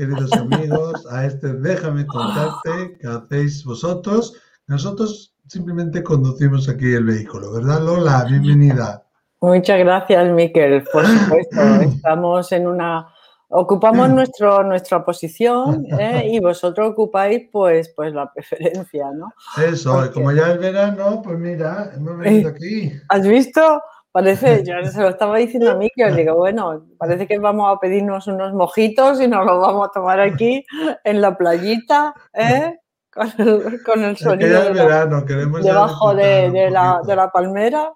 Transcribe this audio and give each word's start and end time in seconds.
Queridos 0.00 0.32
amigos, 0.32 1.06
a 1.12 1.26
este 1.26 1.52
Déjame 1.52 2.06
contarte 2.06 2.96
que 2.98 3.06
hacéis 3.06 3.62
vosotros. 3.66 4.34
Nosotros 4.66 5.34
simplemente 5.46 6.02
conducimos 6.02 6.70
aquí 6.70 6.94
el 6.94 7.04
vehículo, 7.04 7.52
¿verdad, 7.52 7.82
Lola? 7.82 8.24
Bienvenida. 8.26 9.04
Muchas 9.42 9.78
gracias, 9.78 10.32
Miquel. 10.32 10.84
Por 10.90 11.04
supuesto, 11.04 11.60
estamos 11.82 12.50
en 12.52 12.66
una 12.66 13.08
ocupamos 13.50 14.08
nuestro, 14.14 14.62
nuestra 14.62 15.04
posición 15.04 15.84
¿eh? 15.98 16.30
y 16.32 16.40
vosotros 16.40 16.92
ocupáis 16.92 17.50
pues, 17.52 17.92
pues 17.94 18.14
la 18.14 18.32
preferencia, 18.32 19.10
¿no? 19.12 19.34
Eso, 19.62 20.10
como 20.14 20.32
ya 20.32 20.52
es 20.52 20.58
verano, 20.60 21.20
pues 21.22 21.38
mira, 21.38 21.90
hemos 21.94 22.16
venido 22.16 22.48
aquí. 22.48 22.90
¿Has 23.10 23.26
visto? 23.26 23.82
Parece, 24.12 24.62
yo 24.64 24.74
se 24.90 25.00
lo 25.00 25.08
estaba 25.08 25.38
diciendo 25.38 25.70
a 25.70 25.76
mí, 25.76 25.88
que 25.94 26.04
os 26.04 26.16
digo, 26.16 26.34
bueno, 26.34 26.86
parece 26.98 27.26
que 27.26 27.38
vamos 27.38 27.74
a 27.74 27.78
pedirnos 27.78 28.26
unos 28.26 28.52
mojitos 28.52 29.20
y 29.20 29.28
nos 29.28 29.46
los 29.46 29.60
vamos 29.60 29.88
a 29.88 29.92
tomar 29.92 30.20
aquí 30.20 30.64
en 31.04 31.20
la 31.20 31.36
playita, 31.36 32.14
¿eh? 32.34 32.78
con, 33.12 33.28
el, 33.38 33.82
con 33.82 34.04
el 34.04 34.16
sonido 34.16 34.62
de 34.62 34.72
verano, 34.72 35.24
queremos 35.24 35.62
debajo 35.62 36.14
de, 36.14 36.50
de, 36.50 36.70
la, 36.70 37.00
de, 37.06 37.16
la, 37.16 37.30
palmera. 37.30 37.92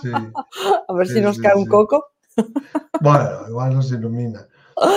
Sí. 0.00 0.10
a 0.88 0.92
ver 0.92 1.06
si 1.06 1.20
nos 1.20 1.38
cae 1.38 1.54
un 1.54 1.66
coco. 1.66 2.04
bueno, 3.00 3.48
igual 3.48 3.74
nos 3.74 3.92
ilumina. 3.92 4.46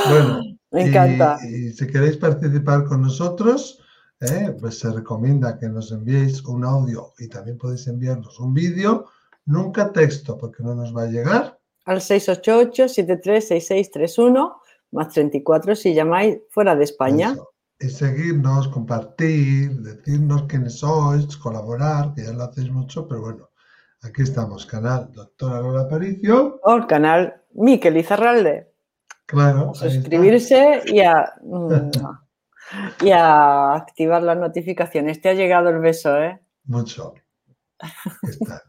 Bueno, 0.09 0.41
me 0.71 0.83
encanta. 0.83 1.37
Y, 1.43 1.71
si 1.71 1.87
queréis 1.87 2.17
participar 2.17 2.85
con 2.85 3.01
nosotros, 3.01 3.79
¿eh? 4.21 4.55
pues 4.59 4.79
se 4.79 4.91
recomienda 4.91 5.57
que 5.59 5.69
nos 5.69 5.91
enviéis 5.91 6.43
un 6.45 6.65
audio 6.65 7.13
y 7.19 7.27
también 7.27 7.57
podéis 7.57 7.87
enviarnos 7.87 8.39
un 8.39 8.53
vídeo 8.53 9.05
Nunca 9.45 9.91
texto, 9.91 10.37
porque 10.37 10.63
no 10.63 10.73
nos 10.73 10.95
va 10.95 11.01
a 11.03 11.07
llegar. 11.07 11.59
Al 11.85 11.99
688-736631, 11.99 14.55
más 14.91 15.09
34 15.09 15.75
si 15.75 15.93
llamáis 15.93 16.37
fuera 16.49 16.75
de 16.75 16.83
España. 16.83 17.35
Y 17.79 17.89
seguirnos, 17.89 18.67
compartir, 18.69 19.81
decirnos 19.81 20.43
quiénes 20.43 20.79
sois, 20.79 21.35
colaborar, 21.37 22.13
que 22.15 22.23
ya 22.23 22.31
lo 22.31 22.45
hacéis 22.45 22.71
mucho, 22.71 23.07
pero 23.07 23.21
bueno, 23.21 23.51
aquí 24.01 24.23
estamos, 24.23 24.65
canal 24.65 25.11
Doctora 25.11 25.61
Lola 25.61 25.81
Aparicio. 25.81 26.59
O 26.63 26.75
el 26.75 26.87
canal 26.87 27.43
Miquel 27.53 27.97
Izarralde. 27.97 28.73
Claro. 29.27 29.75
Suscribirse 29.75 30.81
y 30.85 31.01
a, 31.01 31.33
mm, 31.43 31.91
y 33.01 33.11
a 33.11 33.75
activar 33.75 34.23
las 34.23 34.37
notificaciones. 34.37 35.21
Te 35.21 35.29
ha 35.29 35.33
llegado 35.33 35.69
el 35.69 35.77
beso, 35.79 36.17
¿eh? 36.17 36.41
Mucho. 36.63 37.13
Está. 38.23 38.63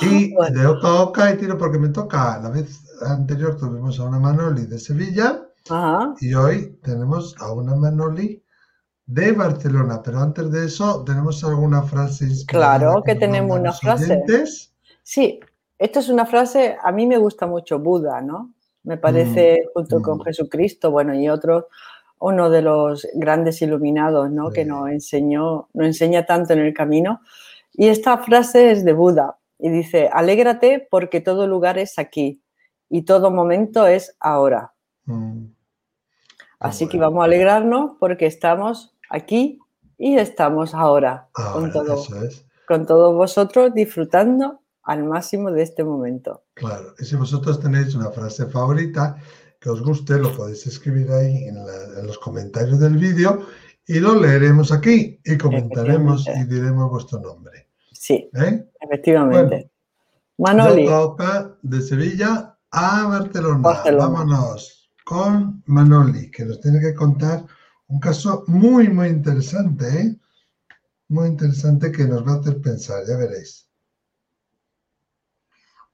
Y 0.00 0.34
de 0.52 0.66
oca 0.66 0.88
a 0.88 1.02
oca 1.02 1.32
y 1.32 1.36
tiro 1.36 1.56
porque 1.58 1.78
me 1.78 1.88
toca. 1.88 2.40
La 2.42 2.50
vez 2.50 2.82
anterior 3.02 3.56
tuvimos 3.56 3.98
a 4.00 4.04
una 4.04 4.18
Manoli 4.18 4.66
de 4.66 4.78
Sevilla 4.78 5.42
y 6.20 6.34
hoy 6.34 6.78
tenemos 6.82 7.34
a 7.40 7.52
una 7.52 7.74
Manoli 7.74 8.42
de 9.06 9.32
Barcelona. 9.32 10.02
Pero 10.02 10.20
antes 10.20 10.50
de 10.50 10.66
eso, 10.66 11.04
¿tenemos 11.04 11.42
alguna 11.44 11.82
frase 11.82 12.26
Claro 12.46 13.02
que, 13.04 13.14
tenemos 13.14 13.58
una 13.58 13.72
frase. 13.72 14.22
Sí, 15.02 15.40
esta 15.78 16.00
es 16.00 16.08
una 16.08 16.26
frase, 16.26 16.76
a 16.82 16.92
mí 16.92 17.06
me 17.06 17.18
gusta 17.18 17.46
mucho 17.46 17.78
Buda, 17.78 18.20
¿no? 18.20 18.54
Me 18.84 18.96
parece, 18.96 19.64
mm, 19.64 19.68
junto 19.74 20.02
con 20.02 20.18
mm. 20.18 20.22
Jesucristo, 20.22 20.90
bueno, 20.90 21.14
y 21.14 21.28
otros, 21.28 21.64
uno 22.18 22.48
de 22.48 22.62
los 22.62 23.06
grandes 23.14 23.60
iluminados, 23.60 24.30
¿no? 24.30 24.50
Que 24.50 24.64
nos 24.64 24.88
enseñó, 24.88 25.68
nos 25.74 25.86
enseña 25.86 26.24
tanto 26.24 26.52
en 26.52 26.60
el 26.60 26.72
camino. 26.72 27.20
Y 27.72 27.88
esta 27.88 28.18
frase 28.18 28.70
es 28.70 28.84
de 28.84 28.92
Buda 28.92 29.36
y 29.58 29.70
dice, 29.70 30.08
alégrate 30.12 30.86
porque 30.90 31.20
todo 31.20 31.46
lugar 31.46 31.78
es 31.78 31.98
aquí 31.98 32.42
y 32.88 33.02
todo 33.02 33.30
momento 33.30 33.86
es 33.86 34.16
ahora. 34.20 34.74
Mm. 35.04 35.46
Así 36.58 36.88
que 36.88 36.98
vamos 36.98 37.22
a 37.22 37.24
alegrarnos 37.24 37.92
porque 37.98 38.26
estamos 38.26 38.96
aquí 39.10 39.58
y 39.98 40.16
estamos 40.16 40.74
ahora, 40.74 41.28
con, 41.32 41.70
todo, 41.72 42.02
con 42.66 42.86
todos 42.86 43.14
vosotros 43.14 43.72
disfrutando 43.74 44.60
al 44.82 45.04
máximo 45.04 45.50
de 45.50 45.62
este 45.62 45.84
momento. 45.84 46.44
Claro, 46.54 46.94
y 46.98 47.04
si 47.04 47.16
vosotros 47.16 47.60
tenéis 47.60 47.94
una 47.94 48.10
frase 48.10 48.46
favorita 48.46 49.16
que 49.60 49.70
os 49.70 49.82
guste, 49.82 50.18
lo 50.18 50.34
podéis 50.34 50.66
escribir 50.66 51.10
ahí 51.12 51.44
en, 51.44 51.56
en 51.56 52.06
los 52.06 52.18
comentarios 52.18 52.78
del 52.80 52.96
vídeo 52.96 53.46
y 53.86 54.00
lo 54.00 54.14
leeremos 54.14 54.72
aquí 54.72 55.20
y 55.24 55.38
comentaremos 55.38 56.26
y 56.26 56.44
diremos 56.44 56.90
vuestro 56.90 57.20
nombre. 57.20 57.68
Sí, 57.94 58.30
¿Eh? 58.34 58.64
efectivamente. 58.80 59.70
Manoli. 60.38 60.88
de 61.62 61.80
Sevilla 61.80 62.58
a 62.70 63.06
Barcelona. 63.06 63.82
Vámonos 63.96 64.90
con 65.04 65.62
Manoli, 65.66 66.30
que 66.30 66.44
nos 66.44 66.60
tiene 66.60 66.80
que 66.80 66.94
contar 66.94 67.44
un 67.88 68.00
caso 68.00 68.44
muy, 68.46 68.88
muy 68.88 69.08
interesante, 69.08 69.86
¿eh? 69.86 70.16
Muy 71.08 71.28
interesante 71.28 71.92
que 71.92 72.04
nos 72.04 72.26
va 72.26 72.32
a 72.32 72.40
hacer 72.40 72.60
pensar, 72.60 73.04
ya 73.06 73.16
veréis. 73.16 73.68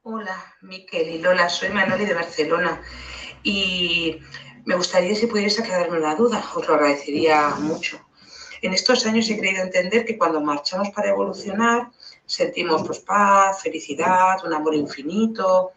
Hola, 0.03 0.37
Miquel 0.63 1.09
y 1.09 1.19
Lola, 1.19 1.49
soy 1.49 1.69
Manoli 1.69 2.07
de 2.07 2.15
Barcelona 2.15 2.81
y 3.43 4.21
me 4.65 4.77
gustaría 4.77 5.15
si 5.15 5.27
pudierais 5.27 5.59
aclararme 5.59 5.99
una 5.99 6.15
duda, 6.15 6.43
os 6.55 6.67
lo 6.67 6.75
agradecería 6.75 7.51
mucho. 7.57 8.01
En 8.63 8.75
estos 8.75 9.07
años 9.07 9.29
he 9.31 9.37
querido 9.37 9.63
entender 9.63 10.05
que 10.05 10.19
cuando 10.19 10.41
marchamos 10.41 10.91
para 10.91 11.11
evolucionar, 11.11 11.91
sentimos 12.27 12.87
pues, 12.87 12.99
paz, 13.01 13.63
felicidad, 13.63 14.45
un 14.45 14.53
amor 14.53 14.75
infinito 14.75 15.73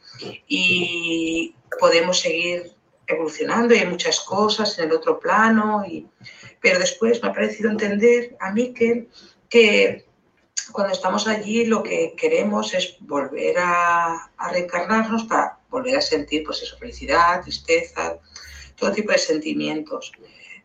y 0.48 1.56
podemos 1.80 2.20
seguir 2.20 2.74
evolucionando 3.08 3.74
y 3.74 3.80
hay 3.80 3.88
muchas 3.88 4.20
cosas 4.20 4.78
en 4.78 4.86
el 4.86 4.96
otro 4.96 5.20
plano. 5.20 5.84
Y, 5.86 6.08
pero 6.62 6.80
después 6.80 7.22
me 7.22 7.30
ha 7.30 7.34
parecido 7.34 7.70
entender 7.70 8.36
a 8.40 8.52
mí 8.52 8.74
que, 8.74 9.08
que 9.50 10.06
cuando 10.72 10.94
estamos 10.94 11.28
allí 11.28 11.66
lo 11.66 11.84
que 11.84 12.14
queremos 12.16 12.74
es 12.74 12.98
volver 13.00 13.56
a, 13.58 14.32
reencarnarnos 14.52 15.24
para 15.26 15.60
volver 15.70 15.98
a 15.98 16.02
sentir 16.02 16.44
pues 16.44 16.62
eso, 16.62 16.78
felicidad, 16.78 17.42
tristeza, 17.42 18.20
todo 18.76 18.92
tipo 18.92 19.12
de 19.12 19.18
sentimientos. 19.18 20.12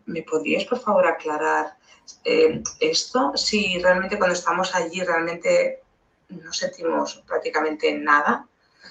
¿Me 0.06 0.22
podrías 0.22 0.64
por 0.64 0.80
favor 0.80 1.06
aclarar 1.06 1.77
eh, 2.24 2.62
esto, 2.80 3.32
si 3.36 3.78
realmente 3.78 4.18
cuando 4.18 4.34
estamos 4.34 4.74
allí 4.74 5.02
realmente 5.02 5.82
no 6.28 6.52
sentimos 6.52 7.22
prácticamente 7.26 7.92
nada, 7.94 8.46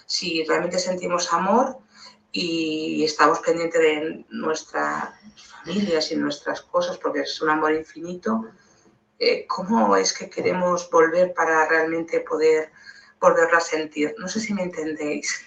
si 0.06 0.44
realmente 0.46 0.80
sentimos 0.80 1.32
amor 1.34 1.78
y 2.32 3.04
estamos 3.04 3.40
pendientes 3.40 3.82
de 3.82 4.26
nuestras 4.30 5.10
familias 5.36 6.12
y 6.12 6.16
nuestras 6.16 6.62
cosas, 6.62 6.98
porque 6.98 7.22
es 7.22 7.42
un 7.42 7.50
amor 7.50 7.74
infinito, 7.74 8.46
eh, 9.20 9.46
¿cómo 9.48 9.96
es 9.96 10.14
que 10.14 10.30
queremos 10.30 10.90
volver 10.90 11.34
para 11.34 11.68
realmente 11.68 12.22
poder 12.22 12.72
volverlo 13.20 13.58
a 13.58 13.62
sentir? 13.62 14.16
No 14.18 14.28
sé 14.28 14.40
si 14.40 14.54
me 14.54 14.64
entendéis. 14.64 15.46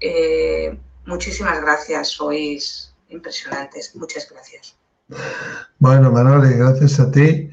Eh, 0.00 0.78
muchísimas 1.06 1.60
gracias, 1.60 2.08
sois 2.10 2.94
impresionantes. 3.08 3.94
Muchas 3.96 4.30
gracias. 4.30 4.78
Bueno, 5.78 6.10
Manoli, 6.10 6.54
gracias 6.54 7.00
a 7.00 7.10
ti. 7.10 7.50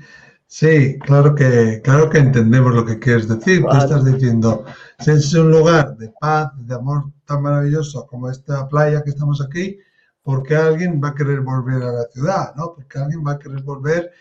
Sí, 0.47 0.97
claro 0.99 1.35
que, 1.35 1.81
claro 1.83 2.09
que 2.09 2.19
entendemos 2.19 2.73
lo 2.73 2.85
que 2.85 2.99
quieres 2.99 3.27
decir. 3.27 3.63
Tú 3.63 3.75
estás 3.75 4.05
diciendo, 4.05 4.65
si 4.99 5.11
es 5.11 5.33
un 5.33 5.51
lugar 5.51 5.97
de 5.97 6.13
paz, 6.19 6.51
de 6.57 6.75
amor 6.75 7.11
tan 7.25 7.41
maravilloso 7.41 8.07
como 8.07 8.29
esta 8.29 8.67
playa 8.67 9.03
que 9.03 9.09
estamos 9.09 9.41
aquí, 9.41 9.77
¿por 10.23 10.43
qué 10.43 10.55
alguien 10.55 11.01
va 11.03 11.09
a 11.09 11.15
querer 11.15 11.41
volver 11.41 11.83
a 11.83 11.91
la 11.91 12.03
ciudad? 12.13 12.55
¿no? 12.55 12.73
Porque 12.73 12.99
alguien 12.99 13.23
va 13.25 13.33
a 13.33 13.39
querer 13.39 13.61
volver 13.63 14.11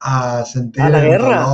a 0.00 0.44
sentir 0.44 0.84
la 0.84 1.00
guerra. 1.00 1.46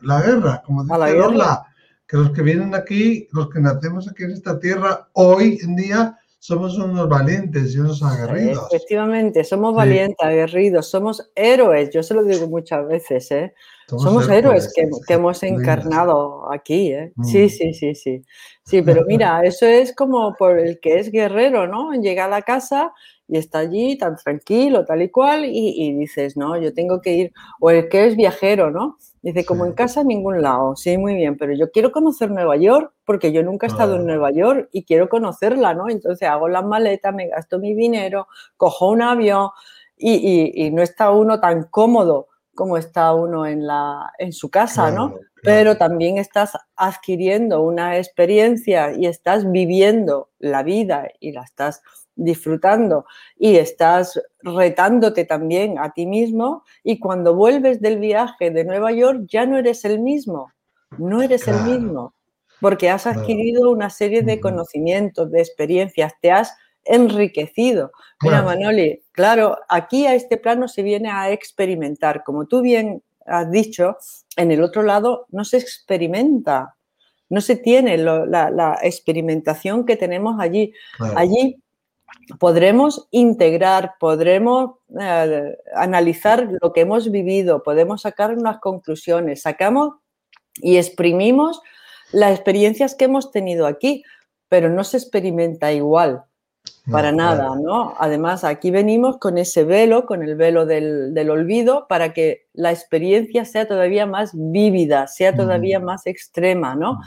la, 0.00 0.22
guerra, 0.22 0.62
como 0.64 0.84
dice 0.84 0.98
la 1.36 1.66
que 2.06 2.16
los 2.16 2.32
que 2.32 2.42
vienen 2.42 2.74
aquí, 2.74 3.28
los 3.32 3.48
que 3.50 3.60
nacemos 3.60 4.08
aquí 4.08 4.24
en 4.24 4.32
esta 4.32 4.58
tierra, 4.58 5.08
hoy 5.12 5.58
en 5.62 5.76
día 5.76 6.18
somos 6.40 6.78
unos 6.78 7.06
valientes 7.06 7.74
y 7.74 7.78
unos 7.80 8.02
aguerridos. 8.02 8.66
Efectivamente, 8.72 9.44
somos 9.44 9.74
valientes, 9.74 10.16
aguerridos, 10.18 10.88
somos 10.88 11.30
héroes. 11.34 11.90
Yo 11.90 12.02
se 12.02 12.14
lo 12.14 12.24
digo 12.24 12.48
muchas 12.48 12.88
veces, 12.88 13.30
¿eh? 13.30 13.54
Somos, 13.86 14.26
héroes 14.28 14.72
que, 14.74 14.88
hemos 15.12 15.42
encarnado 15.42 16.50
aquí, 16.50 16.92
¿eh? 16.92 17.12
Sí, 17.24 17.44
mm. 17.44 17.48
sí, 17.50 17.74
sí, 17.74 17.94
sí. 17.94 18.22
Sí, 18.64 18.80
pero 18.80 19.04
mira, 19.04 19.42
eso 19.44 19.66
es 19.66 19.94
como 19.94 20.34
por 20.38 20.58
el 20.58 20.80
que 20.80 20.98
es 20.98 21.10
guerrero, 21.10 21.66
¿no? 21.66 21.92
Llega 21.92 22.24
a 22.24 22.28
la 22.28 22.40
casa 22.40 22.92
y 23.30 23.38
está 23.38 23.60
allí 23.60 23.96
tan 23.96 24.16
tranquilo, 24.16 24.84
tal 24.84 25.02
y 25.02 25.08
cual, 25.08 25.44
y, 25.44 25.74
y 25.76 25.94
dices, 25.94 26.36
no, 26.36 26.60
yo 26.60 26.74
tengo 26.74 27.00
que 27.00 27.14
ir, 27.14 27.32
o 27.60 27.70
el 27.70 27.88
que 27.88 28.06
es 28.06 28.16
viajero, 28.16 28.70
¿no? 28.72 28.98
Dice, 29.22 29.44
como 29.44 29.66
en 29.66 29.72
casa, 29.72 30.00
en 30.00 30.08
ningún 30.08 30.42
lado. 30.42 30.74
Sí, 30.76 30.98
muy 30.98 31.14
bien, 31.14 31.36
pero 31.36 31.52
yo 31.52 31.70
quiero 31.70 31.92
conocer 31.92 32.30
Nueva 32.30 32.56
York 32.56 32.92
porque 33.04 33.32
yo 33.32 33.42
nunca 33.42 33.66
he 33.66 33.70
estado 33.70 33.96
en 33.96 34.06
Nueva 34.06 34.32
York 34.32 34.68
y 34.72 34.84
quiero 34.84 35.08
conocerla, 35.08 35.74
¿no? 35.74 35.88
Entonces 35.88 36.28
hago 36.28 36.48
las 36.48 36.64
maletas, 36.64 37.14
me 37.14 37.28
gasto 37.28 37.58
mi 37.58 37.74
dinero, 37.74 38.26
cojo 38.56 38.88
un 38.90 39.02
avión 39.02 39.50
y, 39.96 40.70
no 40.72 40.82
está 40.82 41.10
uno 41.10 41.38
tan 41.38 41.64
cómodo 41.64 42.28
como 42.54 42.76
está 42.76 43.14
uno 43.14 43.46
en, 43.46 43.66
la, 43.66 44.10
en 44.18 44.32
su 44.32 44.50
casa, 44.50 44.90
¿no? 44.90 45.14
pero 45.42 45.76
también 45.76 46.18
estás 46.18 46.52
adquiriendo 46.76 47.62
una 47.62 47.96
experiencia 47.96 48.92
y 48.92 49.06
estás 49.06 49.50
viviendo 49.50 50.30
la 50.38 50.62
vida 50.62 51.08
y 51.18 51.32
la 51.32 51.42
estás 51.42 51.82
disfrutando 52.16 53.06
y 53.38 53.56
estás 53.56 54.20
retándote 54.42 55.24
también 55.24 55.78
a 55.78 55.92
ti 55.92 56.06
mismo 56.06 56.64
y 56.82 56.98
cuando 56.98 57.34
vuelves 57.34 57.80
del 57.80 57.98
viaje 57.98 58.50
de 58.50 58.64
Nueva 58.64 58.92
York 58.92 59.22
ya 59.28 59.46
no 59.46 59.58
eres 59.58 59.84
el 59.84 60.00
mismo, 60.00 60.52
no 60.98 61.22
eres 61.22 61.48
el 61.48 61.62
mismo, 61.62 62.14
porque 62.60 62.90
has 62.90 63.06
adquirido 63.06 63.70
una 63.70 63.90
serie 63.90 64.22
de 64.22 64.40
conocimientos, 64.40 65.30
de 65.30 65.40
experiencias, 65.40 66.12
te 66.20 66.30
has 66.30 66.54
enriquecido. 66.84 67.92
Mira, 68.22 68.42
Manoli, 68.42 69.02
claro, 69.12 69.58
aquí 69.68 70.06
a 70.06 70.14
este 70.14 70.36
plano 70.36 70.68
se 70.68 70.82
viene 70.82 71.10
a 71.10 71.30
experimentar. 71.30 72.22
Como 72.24 72.46
tú 72.46 72.62
bien 72.62 73.02
has 73.26 73.50
dicho, 73.50 73.96
en 74.36 74.50
el 74.50 74.62
otro 74.62 74.82
lado 74.82 75.26
no 75.30 75.44
se 75.44 75.58
experimenta, 75.58 76.74
no 77.28 77.40
se 77.40 77.56
tiene 77.56 77.96
la, 77.96 78.78
experimentación 78.82 79.86
que 79.86 79.96
tenemos 79.96 80.40
allí. 80.40 80.72
Allí 81.16 81.62
podremos 82.38 83.08
integrar, 83.10 83.94
podremos 83.98 84.76
eh, 85.00 85.56
analizar 85.74 86.48
lo 86.60 86.72
que 86.72 86.82
hemos 86.82 87.10
vivido, 87.10 87.62
podemos 87.62 88.02
sacar 88.02 88.36
unas 88.36 88.58
conclusiones, 88.58 89.42
sacamos 89.42 89.94
y 90.56 90.76
exprimimos 90.76 91.60
las 92.12 92.32
experiencias 92.32 92.94
que 92.94 93.06
hemos 93.06 93.30
tenido 93.30 93.66
aquí, 93.66 94.04
pero 94.48 94.68
no 94.68 94.84
se 94.84 94.96
experimenta 94.96 95.72
igual. 95.72 96.24
Para 96.90 97.12
nada, 97.12 97.54
¿no? 97.56 97.94
Además, 97.98 98.42
aquí 98.42 98.70
venimos 98.70 99.18
con 99.18 99.38
ese 99.38 99.64
velo, 99.64 100.06
con 100.06 100.22
el 100.22 100.34
velo 100.34 100.66
del, 100.66 101.30
olvido, 101.30 101.86
para 101.88 102.12
que 102.12 102.48
la 102.52 102.70
experiencia 102.72 103.44
sea 103.44 103.68
todavía 103.68 104.06
más 104.06 104.32
vívida, 104.34 105.06
sea 105.06 105.34
todavía 105.34 105.78
más 105.78 106.06
extrema, 106.06 106.74
¿no? 106.74 107.00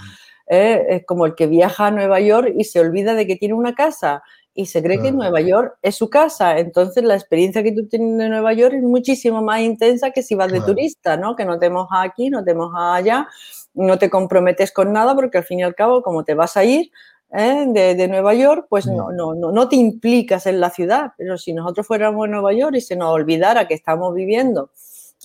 Eh, 0.48 0.86
es 0.90 1.06
como 1.06 1.26
el 1.26 1.36
que 1.36 1.48
viaja 1.48 1.88
a 1.88 1.92
Nueva 1.92 2.20
York 2.20 2.54
y 2.58 2.64
se 2.64 2.80
olvida 2.80 3.14
de 3.14 3.28
que 3.28 3.36
tiene 3.36 3.54
una 3.54 3.76
casa 3.76 4.24
y 4.56 4.68
se 4.68 4.84
cree 4.84 5.02
que 5.02 5.12
Nueva 5.12 5.42
York 5.42 5.78
es 5.82 5.96
su 5.96 6.10
casa. 6.10 6.60
Entonces, 6.60 7.04
la 7.04 7.16
experiencia 7.16 7.64
que 7.64 7.72
tú 7.72 7.88
tienes 7.88 8.18
de 8.18 8.30
Nueva 8.30 8.54
York 8.54 8.76
es 8.76 8.84
muchísimo 8.84 9.42
más 9.42 9.62
intensa 9.62 10.12
que 10.12 10.22
si 10.22 10.36
vas 10.36 10.52
de 10.52 10.62
turista, 10.62 11.18
¿no? 11.18 11.36
Que 11.36 11.46
no 11.46 11.58
te 11.58 11.70
mojas 11.70 12.06
aquí, 12.06 12.30
no 12.30 12.44
te 12.44 12.54
mojas 12.54 13.00
allá, 13.00 13.28
no 13.74 13.98
te 13.98 14.10
comprometes 14.10 14.72
con 14.72 14.94
nada 14.94 15.16
porque 15.16 15.40
al 15.40 15.44
fin 15.44 15.60
y 15.60 15.64
al 15.64 15.74
cabo, 15.74 16.04
como 16.04 16.24
te 16.24 16.36
vas 16.36 16.56
a 16.56 16.64
ir, 16.64 16.92
¿eh? 17.32 17.66
de, 17.68 18.08
Nueva 18.08 18.34
York, 18.36 18.68
pues 18.70 18.86
no, 18.86 19.12
no, 19.12 19.34
no, 19.34 19.52
no 19.52 19.70
te 19.70 19.76
implicas 19.76 20.46
en 20.46 20.60
la 20.60 20.70
ciudad. 20.70 21.14
Pero 21.18 21.38
si 21.38 21.54
nosotros 21.54 21.88
fuéramos 21.88 22.26
a 22.26 22.30
Nueva 22.30 22.54
York 22.54 22.76
y 22.76 22.82
se 22.82 22.96
nos 22.96 23.10
olvidara 23.10 23.68
que 23.68 23.74
estamos 23.74 24.14
viviendo 24.14 24.70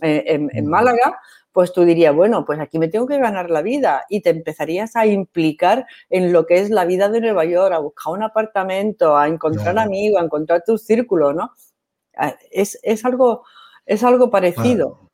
eh, 0.00 0.25
en, 0.52 0.66
Málaga, 0.66 1.19
pues 1.53 1.73
tú 1.73 1.85
dirías, 1.85 2.15
bueno, 2.15 2.45
pues 2.45 2.61
aquí 2.61 2.79
me 2.79 2.89
tengo 2.89 3.06
que 3.06 3.19
ganar 3.19 3.50
la 3.50 3.62
vida 3.62 4.05
y 4.09 4.21
te 4.21 4.31
empezarías 4.31 4.95
a 4.97 5.06
implicar 5.06 5.87
en 6.11 6.33
lo 6.33 6.47
que 6.47 6.61
es 6.61 6.71
la 6.71 6.85
vida 6.85 7.09
de 7.09 7.21
Nueva 7.21 7.45
York, 7.45 7.73
a 7.75 7.79
buscar 7.79 8.12
un 8.12 8.23
apartamento, 8.23 9.17
a 9.17 9.29
encontrar 9.29 9.79
amigos, 9.79 10.21
a 10.21 10.25
encontrar 10.25 10.62
tu 10.65 10.79
círculo, 10.79 11.33
¿no? 11.33 11.50
Ah, 12.17 12.37
es, 12.50 12.79
algo, 13.05 13.45
es 13.87 14.03
algo 14.05 14.31
parecido. 14.31 15.09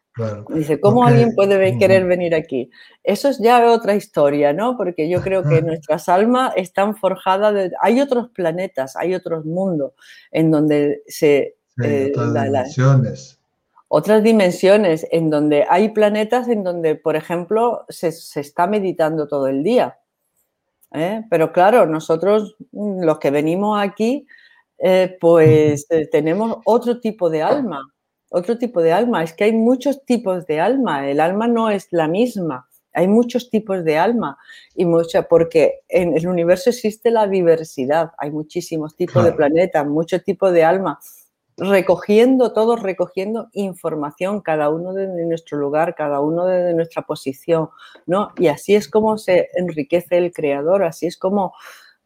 Dice, 0.51 0.79
¿cómo 0.79 1.05
alguien 1.05 1.35
puede 1.35 1.77
querer 1.77 2.07
venir 2.07 2.37
aquí? 2.37 2.71
Eso 3.03 3.29
es 3.29 3.39
ya 3.41 3.73
otra 3.73 3.97
historia, 3.97 4.53
¿no? 4.53 4.77
Porque 4.77 5.09
yo 5.09 5.21
creo 5.21 5.43
que 5.43 5.61
nuestras 5.61 6.09
almas 6.09 6.53
están 6.57 6.97
forjadas 6.97 7.53
de... 7.53 7.73
Hay 7.81 8.01
otros 8.01 8.29
planetas, 8.31 8.95
hay 8.95 9.15
otros 9.15 9.45
mundos 9.45 9.93
en 10.31 10.53
donde 10.53 11.03
se... 11.09 11.57
Eh, 11.83 12.13
otras 12.15 12.33
dimensiones. 12.33 13.34
Otras 13.97 14.23
dimensiones, 14.23 15.07
en 15.11 15.31
donde 15.31 15.67
hay 15.69 15.91
planetas 15.91 16.49
en 16.49 16.65
donde, 16.65 16.97
por 16.97 17.17
ejemplo, 17.17 17.85
se, 17.89 18.09
está 18.09 18.67
meditando 18.67 19.29
todo 19.29 19.47
el 19.47 19.63
día. 19.63 19.99
¿eh? 20.93 21.23
Pero 21.31 21.53
claro, 21.53 21.87
nosotros, 21.87 22.57
mm, 22.73 23.03
los 23.05 23.19
que 23.19 23.31
venimos 23.31 23.81
aquí, 23.81 24.27
eh, 24.79 25.17
pues 25.21 25.87
tenemos 26.11 26.59
otro 26.65 27.01
tipo 27.01 27.31
de 27.31 27.43
alma 27.43 27.83
otro 28.35 28.59
tipo 28.59 28.83
de 28.83 28.93
alma. 28.93 29.23
Es 29.23 29.33
que 29.33 29.45
hay 29.45 29.53
muchos 29.53 30.05
tipos 30.05 30.45
de 30.47 30.61
alma. 30.61 31.09
El 31.09 31.21
alma 31.21 31.47
no 31.47 31.71
es 31.71 31.87
la 31.93 32.09
misma. 32.09 32.69
Hay 32.93 33.07
muchos 33.07 33.49
tipos 33.49 33.85
de 33.85 33.97
alma 33.97 34.39
y 34.75 34.85
mucha, 34.85 35.23
porque 35.23 35.81
en 35.89 36.17
el 36.17 36.27
universo 36.27 36.71
existe 36.71 37.11
la 37.11 37.27
diversidad. 37.29 38.11
Hay 38.19 38.31
muchísimos 38.31 38.97
tipos 38.97 39.25
de 39.25 39.33
planetas, 39.33 39.87
muchos 39.87 40.23
tipos 40.25 40.53
de 40.53 40.65
alma. 40.65 40.99
Recogiendo, 41.57 42.53
todos 42.53 42.83
recogiendo 42.83 43.49
información, 43.53 44.41
cada 44.41 44.71
uno 44.71 44.93
desde 44.93 45.25
nuestro 45.25 45.59
lugar, 45.59 45.95
cada 45.95 46.21
uno 46.21 46.47
desde 46.47 46.75
nuestra 46.75 47.03
posición, 47.03 47.71
¿no? 48.07 48.33
Y 48.39 48.49
así 48.49 48.75
es 48.75 48.89
como 48.89 49.19
se 49.19 49.49
enriquece 49.55 50.19
el 50.19 50.33
creador, 50.33 50.83
así 50.83 51.07
es 51.07 51.17
como 51.17 51.55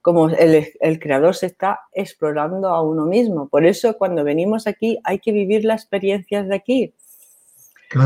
como 0.00 0.31
el, 0.31 0.99
creador 1.00 1.35
se 1.35 1.47
está 1.47 1.81
explorando 1.93 2.69
a 2.69 2.81
uno 2.81 3.05
mismo. 3.05 3.49
Por 3.49 3.67
eso 3.67 3.99
cuando 3.99 4.25
venimos 4.25 4.67
aquí 4.67 4.99
hay 5.05 5.19
que 5.19 5.33
vivir 5.33 5.65
las 5.67 5.83
experiencias 5.83 6.49
de 6.49 6.55
aquí. 6.55 6.94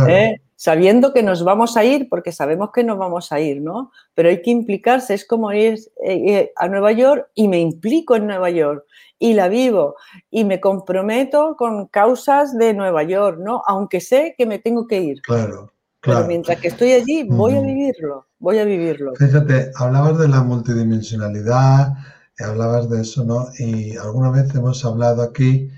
¿eh? 0.09 0.41
Sabiendo 0.65 1.13
que 1.13 1.25
nos 1.25 1.43
vamos 1.43 1.77
a 1.77 1.85
ir, 1.85 2.09
porque 2.09 2.31
sabemos 2.31 2.71
que 2.73 2.85
nos 2.85 2.97
vamos 2.97 3.33
a 3.33 3.41
ir, 3.41 3.61
¿no? 3.61 3.91
Pero 4.15 4.29
hay 4.29 4.43
que 4.43 4.53
implicarse, 4.53 5.13
es 5.13 5.27
como 5.27 5.51
ir 5.51 5.73
eh, 6.05 6.23
eh, 6.29 6.53
a 6.55 6.69
Nueva 6.69 6.93
York 6.93 7.27
y 7.35 7.49
me 7.49 7.59
implico 7.59 8.15
en 8.15 8.29
Nueva 8.29 8.49
York 8.49 8.85
y 9.19 9.35
la 9.35 9.49
vivo 9.49 9.97
y 10.31 10.45
me 10.45 10.61
comprometo 10.61 11.57
con 11.59 11.89
causas 11.89 12.57
de 12.57 12.75
Nueva 12.75 13.03
York, 13.03 13.41
¿no? 13.41 13.65
Aunque 13.67 14.01
sé 14.01 14.37
que 14.39 14.47
me 14.47 14.61
tengo 14.61 14.87
que 14.87 15.01
ir. 15.01 15.21
Claro. 15.23 15.73
Pero 16.01 16.29
mientras 16.29 16.61
que 16.61 16.69
estoy 16.69 16.93
allí, 16.93 17.25
voy 17.25 17.57
a 17.57 17.61
vivirlo, 17.61 18.29
voy 18.39 18.61
a 18.61 18.65
vivirlo. 18.65 19.17
Fíjate, 19.17 19.73
hablabas 19.75 20.17
de 20.19 20.29
la 20.29 20.45
multidimensionalidad, 20.45 21.93
hablabas 22.39 22.89
de 22.89 23.01
eso, 23.01 23.25
¿no? 23.25 23.49
Y 23.59 23.97
alguna 23.97 24.31
vez 24.31 24.55
hemos 24.55 24.85
hablado 24.85 25.23
aquí, 25.23 25.69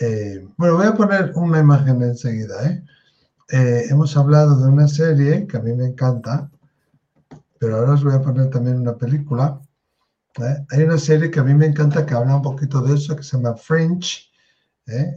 eh, 0.00 0.46
bueno, 0.56 0.76
voy 0.76 0.86
a 0.86 0.94
poner 0.94 1.32
una 1.34 1.58
imagen 1.58 2.00
enseguida, 2.04 2.64
¿eh? 2.68 2.84
¿Eh? 3.50 3.84
Hemos 3.90 4.16
hablado 4.16 4.60
de 4.60 4.70
una 4.70 4.88
serie 4.88 5.46
que 5.46 5.56
a 5.56 5.60
mí 5.60 5.72
me 5.72 5.86
encanta, 5.86 6.50
pero 7.58 7.76
ahora 7.76 7.94
os 7.94 8.04
voy 8.04 8.14
a 8.14 8.22
poner 8.22 8.50
también 8.50 8.78
una 8.78 8.96
película. 8.96 9.60
¿eh? 10.38 10.64
Hay 10.70 10.82
una 10.84 10.98
serie 10.98 11.30
que 11.30 11.40
a 11.40 11.44
mí 11.44 11.54
me 11.54 11.66
encanta 11.66 12.06
que 12.06 12.14
habla 12.14 12.36
un 12.36 12.42
poquito 12.42 12.80
de 12.82 12.94
eso, 12.94 13.16
que 13.16 13.22
se 13.22 13.36
llama 13.36 13.56
Fringe. 13.56 14.28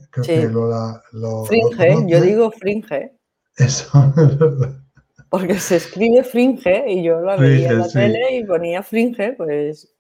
Creo 0.10 0.26
que 0.26 0.50
lo, 0.50 0.70
lo 1.14 1.46
Fringe, 1.46 2.06
yo 2.08 2.20
digo 2.20 2.52
Fringe. 2.52 3.18
Eso, 3.56 4.14
Porque 5.30 5.58
se 5.60 5.78
escribe 5.78 6.26
Fringe 6.26 6.92
y 6.92 7.04
yo 7.04 7.22
la 7.22 7.38
veía 7.38 7.70
en 7.70 7.78
la 7.80 7.88
tele 7.88 8.38
y 8.38 8.44
ponía 8.44 8.84
Fringe, 8.84 9.34
pues. 9.38 9.94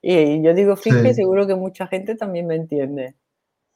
Y 0.00 0.42
yo 0.42 0.54
digo 0.54 0.74
Fringe 0.74 1.10
y 1.10 1.14
seguro 1.14 1.46
que 1.46 1.54
mucha 1.54 1.86
gente 1.86 2.14
también 2.14 2.46
me 2.46 2.54
entiende. 2.54 3.14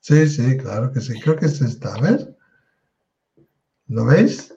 Sí, 0.00 0.26
sí, 0.26 0.56
claro 0.56 0.92
que 0.92 1.02
sí. 1.02 1.20
Creo 1.20 1.36
que 1.36 1.48
se 1.48 1.66
está. 1.66 1.94
A 1.94 2.00
ver. 2.00 2.34
¿Lo 3.94 4.04
veis? 4.04 4.54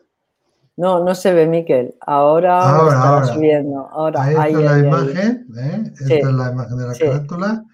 No, 0.75 1.03
no 1.03 1.15
se 1.15 1.33
ve, 1.33 1.47
Miquel. 1.47 1.95
Ahora, 2.01 2.59
ahora, 2.59 3.21
está 3.21 3.33
subiendo. 3.33 3.87
Ahora, 3.87 4.23
ahí, 4.23 4.53
está 4.53 4.77
la 4.77 4.79
imagen, 4.79 5.47
¿eh? 5.57 5.93
Esta 5.99 6.15
es 6.15 6.25
la 6.25 6.51
imagen 6.51 6.77
de 6.77 6.87
la 6.87 6.93
carátula 6.93 7.65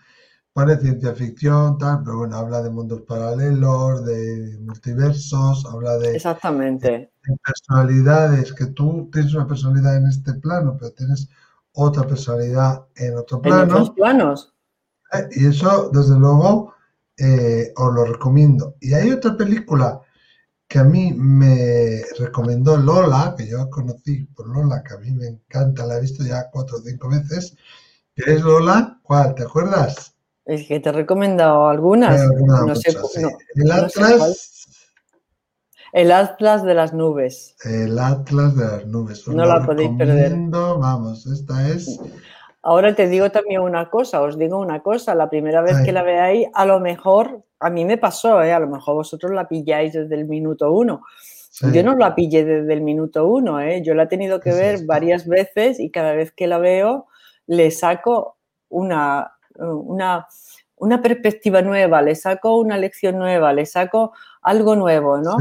pone 0.53 0.77
ciencia 0.77 1.13
ficción, 1.13 1.79
tal, 1.79 2.03
pero 2.03 2.19
bueno, 2.19 2.37
habla 2.37 2.61
de 2.61 2.69
mundos 2.69 3.01
paralelos, 3.01 4.05
de 4.05 4.57
multiversos, 4.61 5.65
habla 5.65 5.97
de, 5.97 6.15
Exactamente. 6.15 7.11
personalidades, 7.43 8.53
que 8.53 8.67
tú 8.67 9.09
tienes 9.11 9.33
una 9.33 9.47
personalidad 9.47 9.97
en 9.97 10.07
este 10.07 10.33
plano, 10.35 10.77
pero 10.79 10.91
tienes 10.91 11.27
otra 11.73 12.03
personalidad 12.03 12.85
en 12.95 13.17
otro 13.17 13.41
plano. 13.41 13.63
En 13.63 13.71
otros 13.71 13.89
planos. 13.91 14.53
Eh, 15.13 15.27
y 15.31 15.47
eso, 15.47 15.89
desde 15.91 16.19
luego, 16.19 16.75
eh, 17.17 17.73
os 17.75 17.93
lo 17.93 18.05
recomiendo. 18.05 18.75
Y 18.79 18.93
hay 18.93 19.11
otra 19.11 19.35
película 19.35 20.01
que 20.73 20.79
a 20.79 20.83
mí 20.83 21.13
me 21.13 22.01
recomendó 22.17 22.75
Lola, 22.77 23.35
que 23.37 23.47
yo 23.47 23.69
conocí 23.69 24.23
por 24.35 24.47
Lola, 24.47 24.81
que 24.81 24.95
a 24.95 24.97
mí 24.97 25.11
me 25.11 25.27
encanta, 25.27 25.85
la 25.85 25.97
he 25.97 26.01
visto 26.01 26.23
ya 26.23 26.49
cuatro 26.49 26.77
o 26.77 26.81
cinco 26.81 27.09
veces, 27.09 27.55
que 28.15 28.33
es 28.33 28.41
Lola, 28.41 28.99
¿cuál? 29.03 29.35
¿Te 29.35 29.43
acuerdas? 29.43 30.15
Es 30.45 30.67
que 30.67 30.79
te 30.79 30.89
he 30.89 30.91
recomendado 30.91 31.67
algunas. 31.67 32.27
no 32.27 32.73
sé, 32.73 32.91
el 33.53 33.71
Atlas. 33.71 34.65
el 35.91 36.11
Atlas 36.11 36.63
de 36.63 36.73
las 36.73 36.91
nubes. 36.91 37.55
El 37.63 37.99
Atlas 37.99 38.55
de 38.57 38.65
las 38.65 38.87
nubes. 38.87 39.27
no 39.27 39.45
la 39.45 39.63
podéis 39.63 39.91
perder. 39.95 40.35
Vamos, 40.49 41.27
esta 41.27 41.69
es. 41.69 41.99
Ahora 42.65 42.95
te 42.95 43.09
digo 43.09 43.29
también 43.29 43.59
una 43.59 43.89
cosa, 43.89 44.21
os 44.21 44.37
digo 44.37 44.57
una 44.57 44.81
cosa, 44.81 45.13
la 45.15 45.29
primera 45.29 45.61
vez 45.61 45.75
que 45.83 45.91
la 45.91 46.01
veáis, 46.01 46.47
a 46.53 46.65
lo 46.65 46.79
mejor, 46.79 47.43
a 47.59 47.69
mí 47.69 47.83
me 47.83 47.97
pasó, 47.97 48.41
¿eh? 48.41 48.53
a 48.53 48.59
lo 48.59 48.67
mejor 48.67 48.95
vosotros 48.95 49.33
la 49.33 49.49
pilláis 49.49 49.91
desde 49.91 50.15
el 50.15 50.25
minuto 50.25 50.71
uno. 50.71 51.01
Yo 51.73 51.83
no 51.83 51.95
la 51.95 52.15
pillé 52.15 52.45
desde 52.45 52.73
el 52.73 52.81
minuto 52.81 53.27
uno, 53.27 53.59
¿eh? 53.59 53.83
yo 53.83 53.93
la 53.93 54.03
he 54.03 54.07
tenido 54.07 54.39
que 54.39 54.53
ver 54.53 54.85
varias 54.85 55.27
veces 55.27 55.77
y 55.77 55.91
cada 55.91 56.13
vez 56.13 56.31
que 56.31 56.47
la 56.47 56.57
veo 56.57 57.07
le 57.47 57.69
saco 57.69 58.37
una, 58.69 59.33
una, 59.57 61.01
perspectiva 61.01 61.61
nueva, 61.61 62.01
le 62.01 62.15
saco 62.15 62.57
una 62.57 62.77
lección 62.77 63.19
nueva, 63.19 63.51
le 63.51 63.65
saco 63.65 64.13
algo 64.41 64.77
nuevo, 64.77 65.17
¿no? 65.17 65.35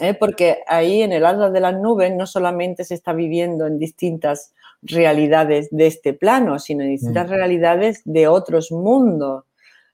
¿eh? 0.00 0.14
porque 0.14 0.62
ahí 0.66 1.02
en 1.02 1.12
el 1.12 1.26
alma 1.26 1.50
de 1.50 1.60
las 1.60 1.74
nubes 1.74 2.14
no 2.14 2.26
solamente 2.26 2.84
se 2.84 2.94
está 2.94 3.12
viviendo 3.12 3.66
en 3.66 3.78
distintas 3.78 4.54
realidades 4.82 5.68
de 5.70 5.86
este 5.86 6.12
plano, 6.12 6.58
sino 6.58 6.82
en 6.82 6.90
distintas 6.90 7.28
mm. 7.28 7.30
realidades 7.30 8.02
de 8.04 8.28
otros 8.28 8.70
mundos. 8.72 9.44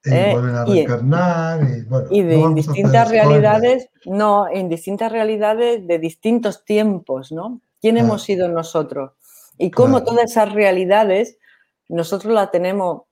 ¿eh? 0.05 0.37
y, 2.11 2.23
de 2.23 2.55
distintas 2.55 3.11
realidades, 3.11 3.89
no, 4.05 4.47
en 4.49 4.69
distintas 4.69 5.11
realidades 5.11 5.87
de 5.87 5.99
distintos 5.99 6.65
tiempos, 6.65 7.33
¿no? 7.33 7.61
¿Quién 7.81 7.97
hemos 7.99 8.23
sido 8.23 8.49
nosotros? 8.49 9.13
Y 9.59 9.71
cómo 9.71 10.05
todas 10.05 10.31
esas 10.31 10.53
realidades 10.53 11.39
nosotros 11.89 12.33
las 12.33 12.51
tenemos 12.51 13.03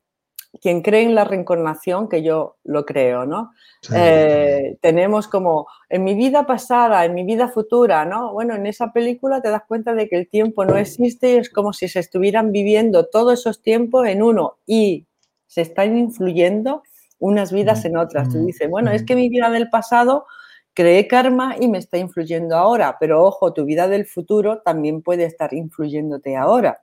quien 0.61 0.83
cree 0.83 1.03
en 1.03 1.15
la 1.15 1.25
reencarnación, 1.25 2.09
que 2.09 2.23
yo 2.23 2.57
lo 2.65 2.85
creo, 2.85 3.27
¿no? 3.27 3.53
Eh, 3.95 4.79
tenemos 4.81 5.29
como 5.29 5.67
en 5.89 6.05
mi 6.05 6.15
vida 6.15 6.47
pasada, 6.47 7.05
en 7.05 7.15
mi 7.15 7.25
vida 7.25 7.49
futura, 7.49 8.05
¿no? 8.05 8.33
Bueno, 8.33 8.55
en 8.55 8.67
esa 8.67 8.93
película 8.93 9.43
te 9.43 9.51
das 9.51 9.63
cuenta 9.67 9.95
de 9.95 10.09
que 10.09 10.17
el 10.17 10.29
tiempo 10.29 10.65
no 10.65 10.77
existe 10.77 11.33
y 11.33 11.37
es 11.37 11.51
como 11.51 11.73
si 11.73 11.89
se 11.89 12.01
estuvieran 12.01 12.53
viviendo 12.53 13.07
todos 13.07 13.41
esos 13.41 13.63
tiempos 13.63 14.07
en 14.07 14.23
uno 14.23 14.59
y 14.67 15.07
se 15.47 15.63
están 15.63 15.97
influyendo 15.97 16.83
unas 17.19 17.53
vidas 17.53 17.85
en 17.85 17.97
otras. 17.97 18.31
Tú 18.31 18.45
dices, 18.45 18.69
bueno, 18.69 18.91
es 18.91 19.05
que 19.05 19.17
mi 19.17 19.29
vida 19.29 19.51
del 19.51 19.71
pasado 19.71 20.27
creé 20.73 21.07
karma 21.07 21.57
y 21.59 21.69
me 21.69 21.79
está 21.79 21.99
influyendo 21.99 22.57
ahora, 22.57 22.97
pero 22.99 23.23
ojo, 23.23 23.53
tu 23.53 23.65
vida 23.65 23.87
del 23.89 24.07
futuro 24.07 24.61
también 24.63 25.03
puede 25.03 25.25
estar 25.25 25.55
influyéndote 25.55 26.37
ahora. 26.37 26.83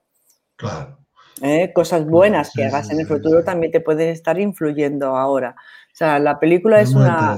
Claro. 0.56 1.01
¿Eh? 1.42 1.72
cosas 1.74 2.06
buenas 2.06 2.52
que 2.54 2.66
hagas 2.66 2.90
en 2.90 3.00
el 3.00 3.08
futuro 3.08 3.44
también 3.44 3.72
te 3.72 3.82
pueden 3.82 4.10
estar 4.10 4.40
influyendo 4.40 5.16
ahora. 5.16 5.56
O 5.58 5.96
sea, 5.96 6.20
la 6.20 6.40
película 6.40 6.80
es, 6.80 6.94
una, 6.94 7.38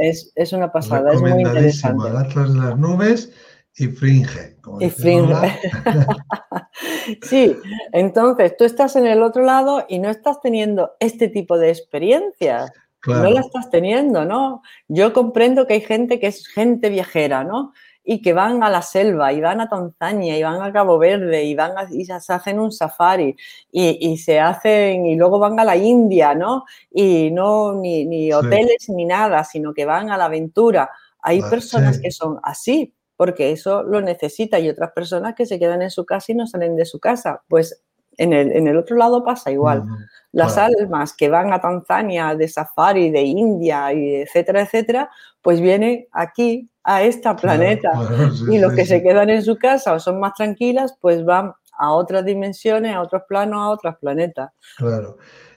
es, 0.00 0.52
una 0.52 0.70
pasada, 0.70 1.12
es 1.12 1.20
muy 1.20 1.42
interesante. 1.42 2.08
Atlas 2.08 2.52
de 2.52 2.60
las 2.60 2.78
nubes 2.78 3.32
y 3.76 3.86
Fringe. 3.88 4.56
y 4.80 4.90
Fringe. 4.90 5.34
sí, 7.22 7.56
entonces 7.92 8.56
tú 8.56 8.64
estás 8.64 8.96
en 8.96 9.06
el 9.06 9.22
otro 9.22 9.42
lado 9.42 9.86
y 9.88 9.98
no 9.98 10.10
estás 10.10 10.40
teniendo 10.40 10.92
este 11.00 11.28
tipo 11.28 11.58
de 11.58 11.70
experiencias. 11.70 12.72
No 13.06 13.30
la 13.30 13.40
estás 13.40 13.68
teniendo, 13.70 14.24
¿no? 14.24 14.62
Yo 14.88 15.12
comprendo 15.12 15.66
que 15.66 15.74
hay 15.74 15.80
gente 15.82 16.18
que 16.18 16.26
es 16.26 16.46
gente 16.46 16.88
viajera, 16.88 17.44
¿no? 17.44 17.74
Y 18.04 18.20
que 18.20 18.34
van 18.34 18.62
a 18.62 18.68
la 18.68 18.82
selva 18.82 19.32
y 19.32 19.40
van 19.40 19.62
a 19.62 19.68
Tanzania 19.68 20.36
y 20.38 20.42
van 20.42 20.60
a 20.60 20.72
Cabo 20.72 20.98
Verde 20.98 21.44
y 21.44 21.54
van 21.54 21.72
y 21.90 22.04
se 22.04 22.12
hacen 22.12 22.60
un 22.60 22.70
safari 22.70 23.34
y, 23.72 24.16
se 24.18 24.38
hacen 24.38 25.06
y 25.06 25.16
luego 25.16 25.38
van 25.38 25.58
a 25.58 25.64
la 25.64 25.76
India, 25.76 26.34
¿no? 26.34 26.64
Y 26.90 27.30
no 27.30 27.74
ni, 27.74 28.32
hoteles 28.32 28.90
ni 28.90 29.06
nada, 29.06 29.42
sino 29.44 29.72
que 29.72 29.86
van 29.86 30.10
a 30.10 30.18
la 30.18 30.26
aventura. 30.26 30.90
Hay 31.22 31.40
personas 31.40 31.98
que 31.98 32.10
son 32.10 32.38
así 32.42 32.94
porque 33.16 33.52
eso 33.52 33.82
lo 33.82 34.02
necesita 34.02 34.58
y 34.58 34.68
otras 34.68 34.92
personas 34.92 35.34
que 35.34 35.46
se 35.46 35.58
quedan 35.58 35.80
en 35.80 35.90
su 35.90 36.04
casa 36.04 36.32
y 36.32 36.34
no 36.34 36.46
salen 36.46 36.76
de 36.76 36.84
su 36.84 37.00
casa. 37.00 37.42
Pues 37.48 37.82
en 38.18 38.32
el, 38.68 38.76
otro 38.76 38.96
lado 38.96 39.24
pasa 39.24 39.50
igual. 39.50 39.84
Las 40.32 40.58
almas 40.58 41.12
que 41.14 41.28
van 41.28 41.52
a 41.52 41.60
Tanzania 41.60 42.34
de 42.34 42.48
safari, 42.48 43.10
de 43.10 43.22
India, 43.22 43.92
y 43.92 44.16
etcétera, 44.16 44.62
etcétera, 44.62 45.10
pues 45.42 45.60
vienen 45.60 46.06
aquí 46.12 46.68
a 46.82 47.02
esta 47.02 47.36
planeta. 47.36 47.92
y 48.50 48.58
los 48.58 48.72
que 48.72 48.86
se 48.86 49.02
quedan 49.02 49.30
en 49.30 49.42
su 49.42 49.56
casa 49.56 49.92
o 49.92 50.00
son 50.00 50.20
más 50.20 50.34
tranquilas, 50.34 50.96
pues 51.00 51.24
van 51.24 51.52
a 51.78 51.92
otras 51.92 52.24
dimensiones, 52.24 52.94
a 52.94 53.00
otros 53.00 53.22
planos, 53.28 53.58
a 53.58 53.70
otros 53.70 53.96
planetas. 54.00 54.50
Claro. 54.76 55.16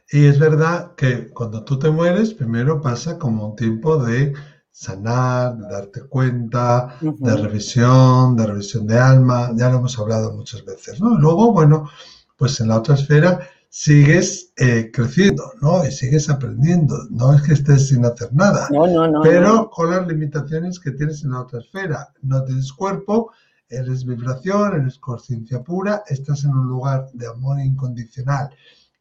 Y 0.10 0.26
es 0.26 0.40
verdad 0.40 0.96
que 0.96 1.30
cuando 1.30 1.64
tú 1.64 1.78
te 1.78 1.90
mueres, 1.90 2.34
primero 2.34 2.82
pasa 2.82 3.18
como 3.18 3.50
un 3.50 3.56
tiempo 3.56 3.98
de 3.98 4.34
sanar, 4.72 5.58
de 5.58 5.68
darte 5.68 6.02
cuenta, 6.04 6.96
de 7.02 7.36
revisión, 7.36 8.36
de 8.38 8.46
revisión 8.46 8.88
de 8.88 8.98
alma, 8.98 9.52
ya 9.56 9.70
lo 9.70 9.78
hemos 9.78 9.98
hablado 10.00 10.34
muchas 10.34 10.64
veces, 10.64 11.02
¿no? 11.02 11.18
Luego, 11.18 11.52
bueno, 11.52 11.90
pues 12.38 12.60
en 12.60 12.70
la 12.70 12.78
otra 12.78 12.96
esfera 12.96 13.40
sigues 13.70 14.54
eh, 14.58 14.90
creciendo, 14.94 15.44
¿no? 15.62 15.86
Y 15.86 15.92
sigues 15.92 16.30
aprendiendo. 16.30 16.96
No 17.10 17.34
es 17.34 17.42
que 17.42 17.54
estés 17.54 17.90
sin 17.90 18.06
hacer 18.06 18.30
nada. 18.34 18.68
No, 18.72 18.88
no, 18.88 19.08
no. 19.08 19.22
Pero 19.22 19.70
con 19.70 19.92
las 19.92 20.08
limitaciones 20.08 20.80
que 20.80 20.92
tienes 20.92 21.24
en 21.24 21.32
la 21.32 21.42
otra 21.42 21.60
esfera. 21.60 22.14
No 22.22 22.44
tienes 22.46 22.72
cuerpo, 22.72 23.32
eres 23.68 24.06
vibración, 24.06 24.82
eres 24.82 24.98
conciencia 25.00 25.62
pura, 25.62 26.04
estás 26.08 26.46
en 26.46 26.52
un 26.52 26.68
lugar 26.68 27.10
de 27.14 27.28
amor 27.28 27.60
incondicional, 27.60 28.50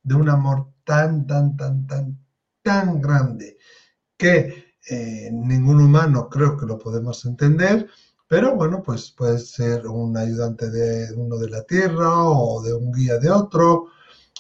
de 0.02 0.14
un 0.14 0.28
amor 0.28 0.68
tan, 0.84 1.26
tan, 1.26 1.56
tan, 1.56 1.86
tan, 1.86 2.18
tan 2.62 3.00
grande 3.00 3.58
que 4.16 4.66
eh, 4.88 5.30
ningún 5.32 5.80
humano 5.80 6.28
creo 6.28 6.56
que 6.56 6.66
lo 6.66 6.78
podemos 6.78 7.24
entender 7.26 7.88
pero 8.28 8.56
bueno, 8.56 8.83
pues 8.83 9.12
puede 9.16 9.38
ser 9.38 9.87
un 9.87 10.16
ayudante 10.16 10.68
de 10.68 11.14
uno 11.14 11.38
de 11.38 11.49
la 11.49 11.62
Tierra 11.62 12.25
o 12.25 12.61
de 12.61 12.75
un 12.75 12.92
guía 12.92 13.18
de 13.18 13.30
otro. 13.30 13.87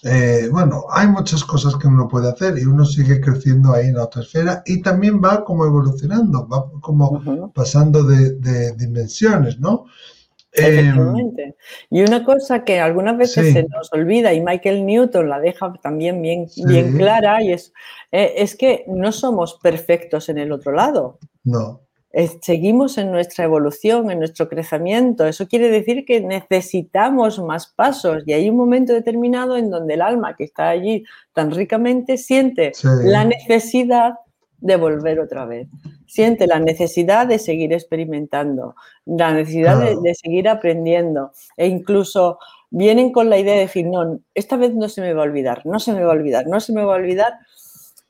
Eh, 0.02 0.48
bueno, 0.50 0.84
hay 0.90 1.06
muchas 1.06 1.44
cosas 1.44 1.76
que 1.76 1.86
uno 1.86 2.08
puede 2.08 2.28
hacer 2.28 2.58
y 2.58 2.64
uno 2.64 2.84
sigue 2.84 3.20
creciendo 3.20 3.72
ahí 3.72 3.86
en 3.86 3.94
la 3.94 4.04
otra 4.04 4.22
esfera 4.22 4.62
y 4.66 4.82
también 4.82 5.22
va 5.22 5.44
como 5.44 5.64
evolucionando, 5.64 6.46
va 6.48 6.70
como 6.80 7.52
pasando 7.52 8.02
de, 8.02 8.72
dimensiones, 8.72 9.58
¿no? 9.58 9.86
Efectivamente. 10.52 11.54
y 11.90 12.00
una 12.00 12.24
cosa 12.24 12.64
que 12.64 12.80
algunas 12.80 13.18
veces 13.18 13.52
se 13.52 13.64
nos 13.64 13.92
olvida 13.92 14.32
y 14.32 14.40
Michael 14.40 14.86
Newton 14.86 15.28
la 15.28 15.38
deja 15.38 15.70
también 15.82 16.22
bien, 16.22 16.46
bien 16.66 16.96
clara 16.96 17.42
y 17.42 17.52
es, 17.52 17.74
eh, 18.10 18.34
es 18.38 18.56
que 18.56 18.84
no 18.88 19.12
somos 19.12 19.58
perfectos 19.62 20.30
en 20.30 20.38
el 20.38 20.52
otro 20.52 20.72
lado. 20.72 21.18
No 21.44 21.85
seguimos 22.40 22.96
en 22.96 23.12
nuestra 23.12 23.44
evolución, 23.44 24.10
en 24.10 24.20
nuestro 24.20 24.48
crecimiento. 24.48 25.26
Eso 25.26 25.46
quiere 25.46 25.68
decir 25.68 26.04
que 26.06 26.20
necesitamos 26.20 27.38
más 27.40 27.66
pasos 27.66 28.22
y 28.26 28.32
hay 28.32 28.48
un 28.48 28.56
momento 28.56 28.94
determinado 28.94 29.56
en 29.56 29.70
donde 29.70 29.94
el 29.94 30.02
alma 30.02 30.34
que 30.34 30.44
está 30.44 30.70
allí 30.70 31.04
tan 31.34 31.50
ricamente 31.50 32.16
siente 32.16 32.72
la 33.04 33.24
necesidad 33.24 34.14
de 34.58 34.76
volver 34.76 35.20
otra 35.20 35.44
vez. 35.44 35.68
Siente 36.06 36.46
la 36.46 36.58
necesidad 36.58 37.26
de 37.26 37.38
seguir 37.38 37.72
experimentando, 37.74 38.74
la 39.04 39.32
necesidad 39.32 39.78
de, 39.78 39.96
de, 40.00 40.14
seguir 40.14 40.48
aprendiendo 40.48 41.32
e 41.56 41.66
incluso 41.66 42.38
vienen 42.70 43.12
con 43.12 43.28
la 43.28 43.38
idea 43.38 43.54
de 43.54 43.60
decir, 43.60 43.86
no, 43.86 44.20
esta 44.34 44.56
vez 44.56 44.74
no 44.74 44.88
se 44.88 45.02
me 45.02 45.12
va 45.12 45.22
a 45.22 45.26
olvidar, 45.26 45.66
no 45.66 45.78
se 45.78 45.92
me 45.92 46.02
va 46.02 46.12
a 46.12 46.16
olvidar, 46.16 46.46
no 46.46 46.60
se 46.60 46.72
me 46.72 46.82
va 46.82 46.94
a 46.94 46.96
olvidar 46.96 47.34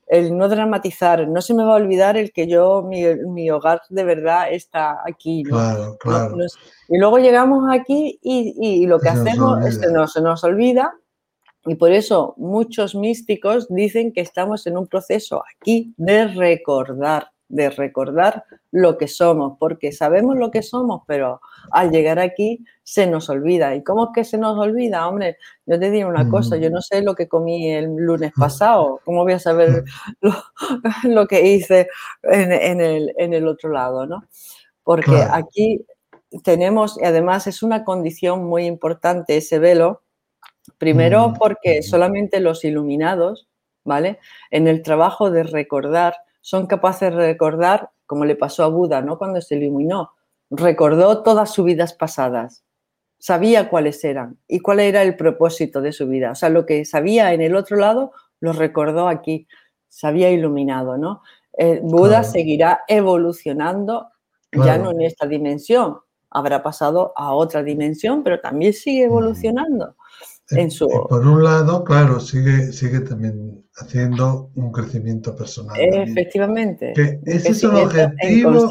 el 0.07 0.37
no 0.37 0.49
dramatizar, 0.49 1.29
no 1.29 1.41
se 1.41 1.55
me 1.55 1.65
va 1.65 1.73
a 1.73 1.77
olvidar 1.77 2.17
el 2.17 2.33
que 2.33 2.47
yo, 2.47 2.83
mi, 2.83 3.51
hogar 3.51 3.83
de 3.89 4.05
verdad 4.05 4.53
está 4.53 5.01
aquí. 5.05 5.43
Claro, 5.43 5.97
claro. 5.99 6.37
y 6.89 6.99
luego 6.99 7.19
llegamos 7.19 7.65
aquí 7.71 8.19
y, 8.23 8.87
lo 8.87 9.01
que 9.01 9.09
hacemos 9.09 9.65
es 9.67 9.79
que 9.79 9.89
no 9.89 10.07
se 10.07 10.21
nos 10.21 10.45
olvida 10.45 10.95
y 11.65 11.75
por 11.75 11.91
eso 11.91 12.35
muchos 12.37 12.95
místicos 12.95 13.67
dicen 13.69 14.13
que 14.13 14.21
estamos 14.21 14.67
en 14.69 14.79
un 14.79 14.87
proceso 14.87 15.43
aquí 15.57 15.93
de 15.97 16.29
recordar 16.29 17.31
de 17.49 17.71
recordar 17.71 18.45
lo 18.73 18.99
que 18.99 19.09
somos, 19.09 19.57
porque 19.59 19.93
sabemos 19.93 20.37
lo 20.37 20.51
que 20.51 20.63
somos, 20.63 21.03
pero 21.07 21.41
al 21.71 21.91
llegar 21.91 22.19
aquí 22.19 22.65
se 22.83 23.07
nos 23.07 23.29
olvida. 23.29 23.75
¿Y 23.75 23.83
cómo 23.85 24.07
es 24.07 24.11
que 24.15 24.25
se 24.25 24.39
nos 24.39 24.59
olvida? 24.59 25.07
Hombre, 25.09 25.39
yo 25.65 25.79
te 25.79 25.91
digo 25.91 26.09
una 26.09 26.29
cosa, 26.29 26.57
yo 26.57 26.71
no 26.71 26.81
sé 26.81 27.03
lo 27.03 27.15
que 27.15 27.29
comí 27.29 27.71
el 27.71 27.95
lunes 27.97 28.33
pasado, 28.37 29.01
¿cómo 29.05 29.23
voy 29.23 29.35
a 29.35 29.39
saber 29.39 29.85
lo, 31.05 31.27
que 31.27 31.47
hice 31.47 31.89
en, 32.23 32.81
el, 32.81 33.49
otro 33.49 33.71
lado? 33.71 34.07
¿no? 34.07 34.25
Porque 34.83 35.25
aquí 35.31 35.85
tenemos, 36.43 36.99
y 37.01 37.05
además 37.05 37.47
es 37.47 37.63
una 37.63 37.85
condición 37.85 38.45
muy 38.45 38.67
importante 38.67 39.37
ese 39.37 39.59
velo, 39.59 40.03
primero 40.79 41.33
porque 41.39 41.83
solamente 41.83 42.41
los 42.41 42.65
iluminados, 42.65 43.49
¿vale? 43.85 44.19
En 44.51 44.67
el 44.67 44.83
trabajo 44.83 45.31
de 45.31 45.45
recordar, 45.45 46.17
son 46.47 46.69
capaces 46.69 47.11
de 47.11 47.17
recordar, 47.17 47.91
como 48.07 48.25
le 48.25 48.37
pasó 48.37 48.63
a 48.63 48.69
Buda, 48.69 49.03
¿no? 49.03 49.19
Cuando 49.19 49.41
se 49.41 49.57
iluminó, 49.57 50.13
recordó 50.49 51.25
todas 51.25 51.53
sus 51.53 51.65
vidas 51.65 51.93
pasadas, 51.93 52.63
sabía 53.19 53.69
cuáles 53.69 54.05
eran 54.05 54.39
y 54.47 54.61
cuál 54.61 54.79
era 54.79 55.03
el 55.03 55.17
propósito 55.17 55.81
de 55.81 55.91
su 55.91 56.07
vida. 56.07 56.31
O 56.31 56.35
sea, 56.37 56.49
lo 56.49 56.65
que 56.65 56.85
sabía 56.85 57.33
en 57.33 57.41
el 57.41 57.57
otro 57.57 57.77
lado, 57.79 58.13
lo 58.39 58.53
recordó 58.53 59.09
aquí, 59.09 59.49
se 59.89 60.07
había 60.07 60.31
iluminado, 60.31 60.97
¿no? 60.97 61.21
Eh, 61.59 61.81
Buda 61.83 62.23
seguirá 62.23 62.83
evolucionando, 62.87 64.13
ya 64.53 64.79
no 64.79 64.93
en 64.93 65.01
esta 65.01 65.27
dimensión, 65.27 65.99
habrá 66.31 66.63
pasado 66.63 67.13
a 67.17 67.35
otra 67.35 67.65
dimensión, 67.65 68.23
pero 68.23 68.39
también 68.39 68.73
sigue 68.73 69.07
evolucionando. 69.07 69.97
En 70.51 70.71
su... 70.71 70.87
Por 70.89 71.27
un 71.27 71.43
lado, 71.43 71.83
claro, 71.85 72.21
sigue, 72.21 72.73
sigue 72.73 73.01
también 73.01 73.65
haciendo 73.77 74.51
un 74.55 74.71
crecimiento 74.71 75.35
personal. 75.35 75.77
Efectivamente. 75.79 76.93
ese 77.25 77.51
es 77.51 77.63
el 77.65 77.75
objetivo. 77.75 78.69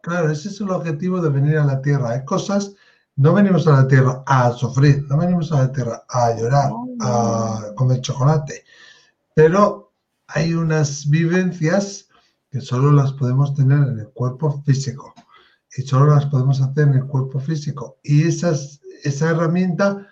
Claro, 0.00 0.30
ese 0.30 0.48
es 0.48 0.60
el 0.60 0.70
objetivo 0.70 1.20
de 1.20 1.30
venir 1.30 1.58
a 1.58 1.64
la 1.64 1.80
Tierra. 1.82 2.10
Hay 2.10 2.24
cosas, 2.24 2.74
no 3.16 3.32
venimos 3.34 3.66
a 3.66 3.82
la 3.82 3.88
Tierra 3.88 4.22
a 4.26 4.52
sufrir, 4.52 5.04
no 5.08 5.18
venimos 5.18 5.52
a 5.52 5.62
la 5.62 5.72
Tierra 5.72 6.04
a 6.08 6.36
llorar, 6.36 6.70
a 7.00 7.72
comer 7.76 8.00
chocolate, 8.00 8.64
pero 9.34 9.92
hay 10.28 10.54
unas 10.54 11.08
vivencias 11.08 12.08
que 12.50 12.60
solo 12.60 12.92
las 12.92 13.12
podemos 13.12 13.54
tener 13.54 13.78
en 13.78 13.98
el 14.00 14.08
cuerpo 14.08 14.62
físico. 14.64 15.14
y 15.76 15.82
solo 15.82 16.14
las 16.14 16.26
podemos 16.26 16.60
hacer 16.60 16.88
en 16.88 16.94
el 16.94 17.06
cuerpo 17.06 17.38
físico. 17.38 17.98
Y 18.02 18.26
esas, 18.26 18.80
esa 19.04 19.30
herramienta 19.30 20.08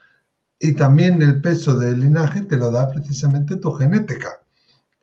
y 0.58 0.72
también 0.72 1.20
el 1.22 1.40
peso 1.40 1.78
del 1.78 2.00
linaje 2.00 2.42
te 2.42 2.56
lo 2.56 2.70
da 2.70 2.88
precisamente 2.88 3.56
tu 3.56 3.72
genética. 3.72 4.40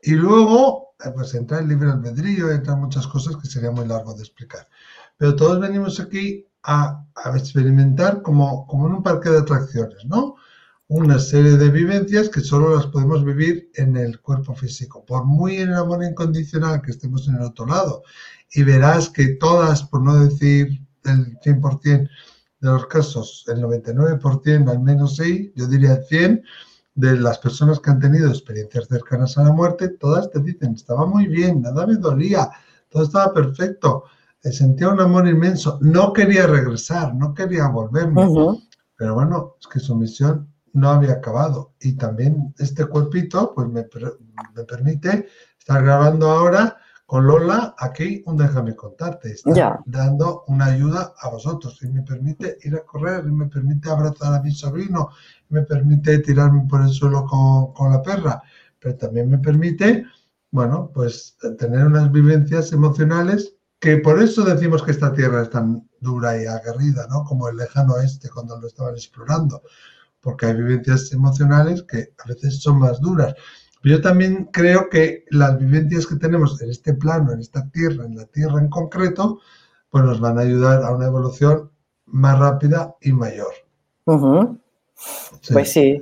Y 0.02 0.12
luego, 0.12 0.96
eh, 1.04 1.12
pues 1.14 1.34
entra 1.36 1.60
el 1.60 1.68
libre 1.68 1.92
albedrío, 1.92 2.52
entran 2.52 2.82
muchas 2.82 3.08
cosas 3.08 3.38
que 3.38 3.48
sería 3.48 3.72
muy 3.72 3.88
largo 3.88 4.14
de 4.14 4.22
explicar. 4.22 4.68
Pero 5.18 5.36
todos 5.36 5.60
venimos 5.60 6.00
aquí 6.00 6.48
a, 6.64 7.06
experimentar 7.36 8.22
como, 8.22 8.66
como 8.68 8.88
en 8.88 8.96
un 8.96 9.04
parque 9.04 9.30
de 9.30 9.40
atracciones, 9.40 10.06
¿no? 10.06 10.36
Una 10.88 11.20
serie 11.20 11.58
de 11.58 11.70
vivencias 11.70 12.30
que 12.30 12.42
solo 12.42 12.76
las 12.76 12.88
podemos 12.88 13.24
vivir 13.24 13.72
en 13.76 13.96
el 13.96 14.20
cuerpo 14.20 14.54
físico. 14.54 15.06
Por 15.06 15.26
muy 15.26 15.58
en 15.58 15.70
el 15.70 15.76
amor 15.76 16.04
incondicional 16.04 16.82
que 16.82 16.92
estemos 16.92 17.28
en 17.28 17.36
el 17.36 17.44
otro 17.44 17.66
lado. 17.66 18.04
Y 18.52 18.64
verás 18.64 19.10
que 19.10 19.36
todas, 19.36 19.84
por 19.84 20.02
no 20.02 20.16
decir 20.16 20.82
el 21.06 21.40
100%, 21.40 22.10
de 22.64 22.74
los 22.74 22.88
casos, 22.88 23.44
el 23.48 23.62
99% 23.62 24.70
al 24.70 24.80
menos 24.80 25.18
sí, 25.18 25.52
yo 25.56 25.68
diría 25.68 25.94
el 25.94 26.06
100, 26.06 26.44
de 26.96 27.18
las 27.18 27.40
personas 27.40 27.80
que 27.80 27.90
han 27.90 28.00
tenido 28.00 28.30
experiencias 28.30 28.88
cercanas 28.88 29.38
a 29.38 29.44
la 29.44 29.52
muerte, 29.52 29.90
todas 29.90 30.30
te 30.30 30.40
dicen, 30.40 30.74
estaba 30.74 31.06
muy 31.06 31.28
bien, 31.28 31.62
nada 31.62 31.86
me 31.86 31.96
dolía, 31.96 32.50
todo 32.90 33.04
estaba 33.04 33.34
perfecto, 33.34 34.06
sentía 34.42 34.90
un 34.90 35.02
amor 35.02 35.28
inmenso, 35.28 35.78
no 35.82 36.14
quería 36.14 36.48
regresar, 36.48 37.14
no 37.16 37.34
quería 37.34 37.68
volverme, 37.68 38.26
pero 38.96 39.16
bueno, 39.16 39.56
es 39.60 39.68
que 39.68 39.80
su 39.80 39.96
misión 39.96 40.48
no 40.74 40.90
había 40.90 41.14
acabado. 41.14 41.74
Y 41.82 41.94
también 41.94 42.54
este 42.60 42.86
cuerpito 42.86 43.54
pues 43.54 43.68
me, 43.68 43.86
me 44.56 44.64
permite 44.64 45.28
estar 45.58 45.84
grabando 45.84 46.30
ahora 46.30 46.78
con 47.14 47.28
Lola, 47.28 47.76
aquí 47.78 48.24
un 48.26 48.38
déjame 48.38 48.76
contarte, 48.76 49.34
está 49.34 49.80
dando 49.86 50.46
una 50.48 50.66
ayuda 50.66 51.14
a 51.20 51.30
vosotros 51.30 51.78
y 51.84 51.88
me 51.88 52.02
permite 52.02 52.58
ir 52.64 52.74
a 52.76 52.84
correr, 52.84 53.24
y 53.28 53.32
me 53.32 53.46
permite 53.46 53.88
abrazar 53.88 54.34
a 54.34 54.42
mi 54.42 54.52
sobrino, 54.52 55.10
me 55.50 55.62
permite 55.62 56.18
tirarme 56.18 56.66
por 56.68 56.82
el 56.82 56.90
suelo 56.90 57.24
con, 57.28 57.92
la 57.92 58.02
perra, 58.02 58.42
pero 58.80 58.96
también 58.96 59.30
me 59.30 59.38
permite, 59.38 60.08
bueno, 60.50 60.90
pues 60.92 61.38
tener 61.60 61.86
unas 61.86 62.12
vivencias 62.12 62.72
emocionales 62.72 63.58
que 63.78 63.98
por 63.98 64.20
eso 64.20 64.44
decimos 64.44 64.82
que 64.82 64.90
esta 64.90 65.14
tierra 65.14 65.44
es 65.44 65.52
tan 65.52 65.88
dura 66.00 66.42
y 66.42 66.48
aguerrida, 66.48 67.06
¿no? 67.12 67.26
Como 67.26 67.48
el 67.48 67.58
lejano 67.58 67.94
oeste 67.94 68.28
cuando 68.32 68.60
lo 68.60 68.66
estaban 68.66 68.96
explorando, 68.96 69.62
porque 70.20 70.48
hay 70.48 70.56
vivencias 70.56 71.12
emocionales 71.12 71.84
que 71.84 72.16
a 72.26 72.28
veces 72.28 72.60
son 72.60 72.80
más 72.80 73.00
duras. 73.00 73.36
Yo 73.84 74.02
también 74.02 74.46
creo 74.46 74.90
que 74.90 75.26
las 75.30 75.60
vivencias 75.60 76.08
que 76.08 76.16
tenemos 76.16 76.62
en 76.62 76.70
este 76.70 76.94
plano, 76.94 77.34
en 77.34 77.40
esta 77.40 77.70
tierra, 77.70 78.06
en 78.06 78.16
la 78.16 78.26
tierra 78.26 78.60
en 78.60 78.70
concreto, 78.70 79.40
pues 79.90 80.04
nos 80.06 80.22
van 80.22 80.38
a 80.38 80.42
ayudar 80.42 80.84
a 80.84 80.92
una 80.92 81.08
evolución 81.08 81.70
más 82.06 82.40
rápida 82.40 82.96
y 83.02 83.12
mayor. 83.12 83.54
Pues 85.52 85.72
sí, 85.72 86.02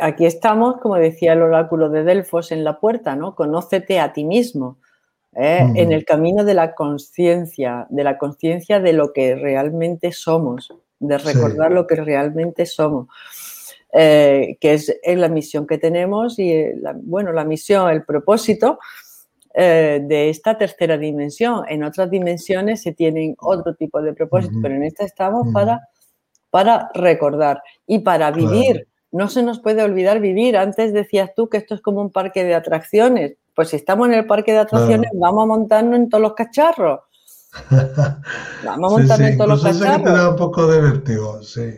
aquí 0.00 0.26
estamos, 0.26 0.80
como 0.80 0.96
decía 0.96 1.32
el 1.32 1.42
oráculo 1.42 1.88
de 1.88 2.04
Delfos, 2.04 2.52
en 2.52 2.62
la 2.62 2.78
puerta, 2.78 3.16
¿no? 3.16 3.34
Conócete 3.34 4.00
a 4.00 4.12
ti 4.12 4.24
mismo, 4.24 4.78
¿eh? 5.34 5.66
en 5.74 5.92
el 5.92 6.04
camino 6.04 6.44
de 6.44 6.54
la 6.54 6.74
conciencia, 6.74 7.86
de 7.88 8.04
la 8.04 8.18
conciencia 8.18 8.80
de 8.80 8.92
lo 8.92 9.12
que 9.12 9.34
realmente 9.34 10.12
somos, 10.12 10.74
de 10.98 11.16
recordar 11.16 11.72
lo 11.72 11.86
que 11.86 11.96
realmente 11.96 12.66
somos. 12.66 13.08
Eh, 13.90 14.58
que 14.60 14.74
es, 14.74 14.94
la 15.02 15.28
misión 15.28 15.66
que 15.66 15.78
tenemos 15.78 16.38
y, 16.38 16.52
eh, 16.52 16.74
la, 16.78 16.94
bueno, 16.94 17.32
la 17.32 17.44
misión, 17.44 17.90
el 17.90 18.04
propósito 18.04 18.78
eh, 19.54 20.00
de 20.04 20.28
esta 20.28 20.58
tercera 20.58 20.98
dimensión. 20.98 21.64
En 21.68 21.82
otras 21.82 22.10
dimensiones 22.10 22.82
se 22.82 22.92
tienen 22.92 23.34
otro 23.38 23.74
tipo 23.74 24.02
de 24.02 24.12
propósito, 24.12 24.58
pero 24.62 24.74
en 24.74 24.82
esta 24.82 25.04
estamos 25.04 25.48
para, 25.54 25.88
para 26.50 26.90
recordar 26.94 27.62
y 27.86 28.00
para 28.00 28.30
vivir. 28.30 28.86
No 29.10 29.30
se 29.30 29.42
nos 29.42 29.58
puede 29.60 29.82
olvidar 29.82 30.20
vivir. 30.20 30.58
Antes 30.58 30.92
decías 30.92 31.30
tú 31.34 31.48
que 31.48 31.56
esto 31.56 31.74
es 31.74 31.80
como 31.80 32.02
un 32.02 32.12
parque 32.12 32.44
de 32.44 32.54
atracciones. 32.54 33.36
Pues 33.54 33.70
si 33.70 33.76
estamos 33.76 34.08
en 34.08 34.14
el 34.14 34.26
parque 34.26 34.52
de 34.52 34.58
atracciones, 34.58 35.10
vamos 35.14 35.44
a 35.44 35.46
montarnos 35.46 35.96
en 35.96 36.08
todos 36.10 36.22
los 36.22 36.34
cacharros. 36.34 37.00
Vamos 38.64 38.92
a 38.92 38.98
montarnos 38.98 39.28
en 39.30 39.38
todos 39.38 39.50
los 39.50 39.62
cacharros. 39.62 39.88
Eso 39.88 39.96
que 39.96 40.04
te 40.04 40.10
da 40.10 40.30
un 40.30 40.36
poco 40.36 40.66
de 40.66 40.80
vértigo, 40.82 41.42
sí. 41.42 41.74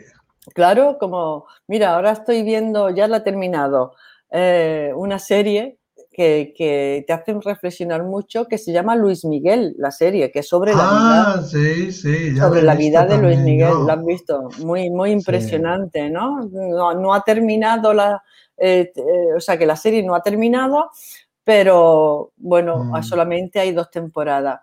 Claro, 0.55 0.96
como, 0.98 1.46
mira, 1.66 1.94
ahora 1.94 2.12
estoy 2.12 2.42
viendo, 2.42 2.90
ya 2.90 3.09
la 3.09 3.18
he 3.18 3.20
terminado, 3.20 3.94
eh, 4.31 4.92
una 4.94 5.18
serie 5.18 5.81
que, 6.12 7.05
te 7.07 7.12
hace 7.12 7.35
reflexionar 7.42 8.05
mucho 8.05 8.46
que 8.46 8.59
se 8.59 8.72
llama 8.72 8.96
Luis 8.96 9.24
Miguel, 9.24 9.74
la 9.79 9.90
serie, 9.90 10.31
que 10.31 10.40
es 10.40 10.48
sobre 10.48 10.72
la 10.72 10.83
vida. 10.83 11.35
Ah, 11.35 11.42
sí, 11.42 11.92
sobre 12.37 12.62
la 12.62 12.74
vida 12.74 13.07
de 13.07 13.18
Luis 13.18 13.38
Miguel, 13.38 13.72
lo 13.87 13.92
has 13.92 14.05
visto. 14.05 14.48
Muy, 14.59 14.90
muy 14.90 15.12
impresionante, 15.12 16.11
¿no? 16.11 16.40
¿no? 16.40 17.14
ha 17.14 17.22
terminado 17.22 17.94
la. 17.94 18.22
Eh, 18.57 18.92
eh, 18.94 19.35
o 19.35 19.40
sea, 19.40 19.57
que 19.57 19.64
la 19.64 19.76
serie 19.76 20.03
no 20.03 20.14
ha 20.14 20.22
terminado, 20.22 20.90
pero 21.44 22.33
bueno, 22.37 22.85
mm. 22.85 23.03
solamente 23.03 23.59
hay 23.59 23.72
dos 23.72 23.90
temporadas. 23.90 24.61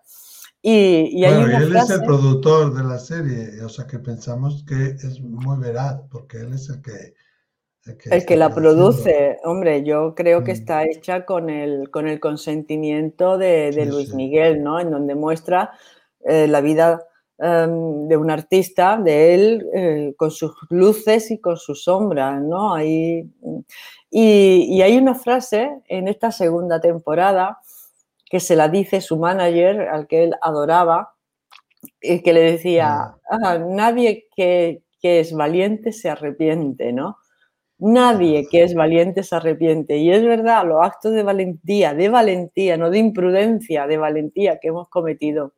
Y, 0.62 1.24
él 1.24 1.76
es 1.76 1.89
el 1.89 2.04
productor 2.04 2.74
de 2.74 2.84
la 2.84 2.98
serie, 2.98 3.63
o 3.63 3.70
sea 3.70 3.86
que 3.86 4.00
pensamos 4.00 4.65
que 4.67 4.88
es 4.88 5.22
muy 5.22 5.58
veraz, 5.60 6.02
porque 6.10 6.38
él 6.38 6.54
es 6.54 6.70
el 6.70 6.82
que... 6.82 7.13
El 8.12 8.26
que, 8.26 8.36
la 8.36 8.54
produce, 8.54 9.38
hombre, 9.46 9.82
yo 9.86 10.13
creo 10.13 10.43
que 10.43 10.52
mm. 10.52 10.56
está 10.56 10.84
hecha 10.84 11.24
con 11.24 11.50
el, 11.50 11.89
con 11.89 12.06
el 12.06 12.20
consentimiento 12.20 13.38
de, 13.38 13.86
Luis 13.86 14.13
Miguel, 14.13 14.62
¿no? 14.62 14.78
En 14.78 14.91
donde 14.91 15.15
muestra 15.15 15.72
eh, 16.26 16.50
la 16.50 16.60
vida 16.60 17.02
em, 17.38 18.10
de 18.10 18.17
un 18.17 18.30
artista, 18.30 18.98
de 18.98 19.36
él, 19.36 19.70
eh, 19.74 20.13
con 20.17 20.32
sus 20.32 20.52
luces 20.70 21.32
y 21.32 21.39
con 21.39 21.56
sus 21.56 21.86
sombras, 21.86 22.41
¿no? 22.41 22.74
Ahí, 22.74 23.32
y, 24.12 24.65
y 24.70 24.82
hay 24.82 24.98
una 24.98 25.15
frase 25.15 25.72
en 25.88 26.10
esta 26.10 26.34
segunda 26.34 26.82
temporada 26.82 27.58
que 28.30 28.40
se 28.40 28.56
la 28.56 28.68
dice 28.68 29.02
su 29.02 29.18
manager, 29.18 29.82
al 29.90 30.08
que 30.08 30.26
él 30.26 30.36
adoraba, 30.42 31.13
y 32.02 32.22
que 32.22 32.34
le 32.34 32.42
decía, 32.42 33.16
ah, 33.30 33.58
nadie 33.60 34.28
que, 34.36 34.82
es 35.02 35.32
valiente 35.32 35.94
se 35.94 36.10
arrepiente, 36.10 36.92
¿no? 36.92 37.18
Nadie 37.80 38.46
que 38.52 38.63
es 38.63 38.74
valiente 38.74 39.24
se 39.24 39.38
arrepiente. 39.38 39.98
Y 39.98 40.12
es 40.12 40.22
verdad, 40.22 40.66
los 40.66 40.86
actos 40.86 41.13
de 41.13 41.24
valentía, 41.24 41.94
de 41.94 42.10
valentía, 42.10 42.76
no 42.76 42.90
de 42.90 42.98
imprudencia, 42.98 43.88
de 43.88 43.98
valentía 43.98 44.60
que 44.60 44.68
hemos 44.68 44.90
cometido 44.90 45.54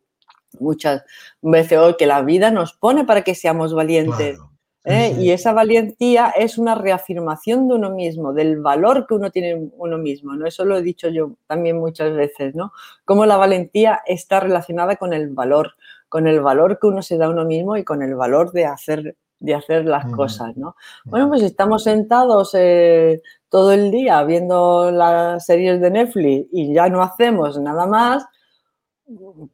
muchas 0.60 1.04
veces 1.42 1.80
hoy, 1.80 1.96
que 1.98 2.06
la 2.06 2.22
vida 2.22 2.52
nos 2.52 2.74
pone 2.74 3.06
para 3.06 3.24
que 3.24 3.34
seamos 3.34 3.74
valientes. 3.74 4.38
¿Eh? 4.86 5.16
Y 5.20 5.32
esa 5.32 5.54
valentía 5.54 6.30
es 6.30 6.58
una 6.58 6.76
reafirmación 6.76 7.68
de 7.68 7.76
uno 7.76 7.92
mismo, 7.92 8.34
del 8.34 8.60
valor 8.60 9.06
que 9.08 9.16
uno 9.16 9.32
tiene 9.32 9.70
uno 9.78 9.98
mismo, 9.98 10.34
¿no? 10.34 10.46
Eso 10.46 10.66
lo 10.66 10.78
he 10.78 10.82
dicho 10.82 11.10
yo 11.10 11.36
también 11.48 11.78
muchas 11.78 12.14
veces, 12.14 12.56
¿no? 12.56 12.72
Cómo 13.06 13.26
la 13.26 13.38
valentía 13.38 14.02
está 14.06 14.40
relacionada 14.40 14.96
con 14.96 15.14
el 15.14 15.30
valor, 15.30 15.74
con 16.08 16.28
el 16.28 16.42
valor 16.42 16.80
que 16.80 16.88
uno 16.88 17.02
se 17.02 17.18
da 17.18 17.26
a 17.26 17.30
uno 17.30 17.46
mismo 17.46 17.78
y 17.78 17.84
con 17.84 18.02
el 18.02 18.16
valor 18.16 18.52
de 18.52 18.66
hacer, 18.66 19.16
de 19.40 19.54
hacer 19.54 19.86
las 19.86 20.06
cosas, 20.14 20.56
¿no? 20.58 20.76
Bueno, 21.06 21.30
pues 21.30 21.44
estamos 21.44 21.84
sentados 21.84 22.52
eh, 22.54 23.22
todo 23.50 23.74
el 23.74 23.92
día 23.92 24.24
viendo 24.24 24.92
las 24.92 25.46
series 25.46 25.82
de 25.82 25.92
Netflix 25.92 26.48
y 26.52 26.74
ya 26.74 26.90
no 26.90 27.02
hacemos 27.02 27.60
nada 27.60 27.86
más, 27.86 28.26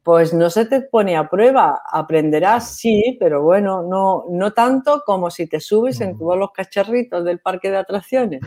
pues 0.02 0.34
no 0.34 0.50
se 0.50 0.66
te 0.66 0.82
pone 0.82 1.16
a 1.16 1.28
prueba. 1.28 1.82
Aprenderás, 1.90 2.76
sí, 2.76 3.16
pero 3.18 3.42
bueno, 3.42 3.82
no, 3.82 4.24
no 4.28 4.52
tanto 4.52 5.02
como 5.04 5.30
si 5.30 5.46
te 5.46 5.60
subes 5.60 6.00
en 6.00 6.18
todos 6.18 6.36
los 6.36 6.50
cacharritos 6.52 7.24
del 7.24 7.40
parque 7.40 7.70
de 7.70 7.78
atracciones. 7.78 8.40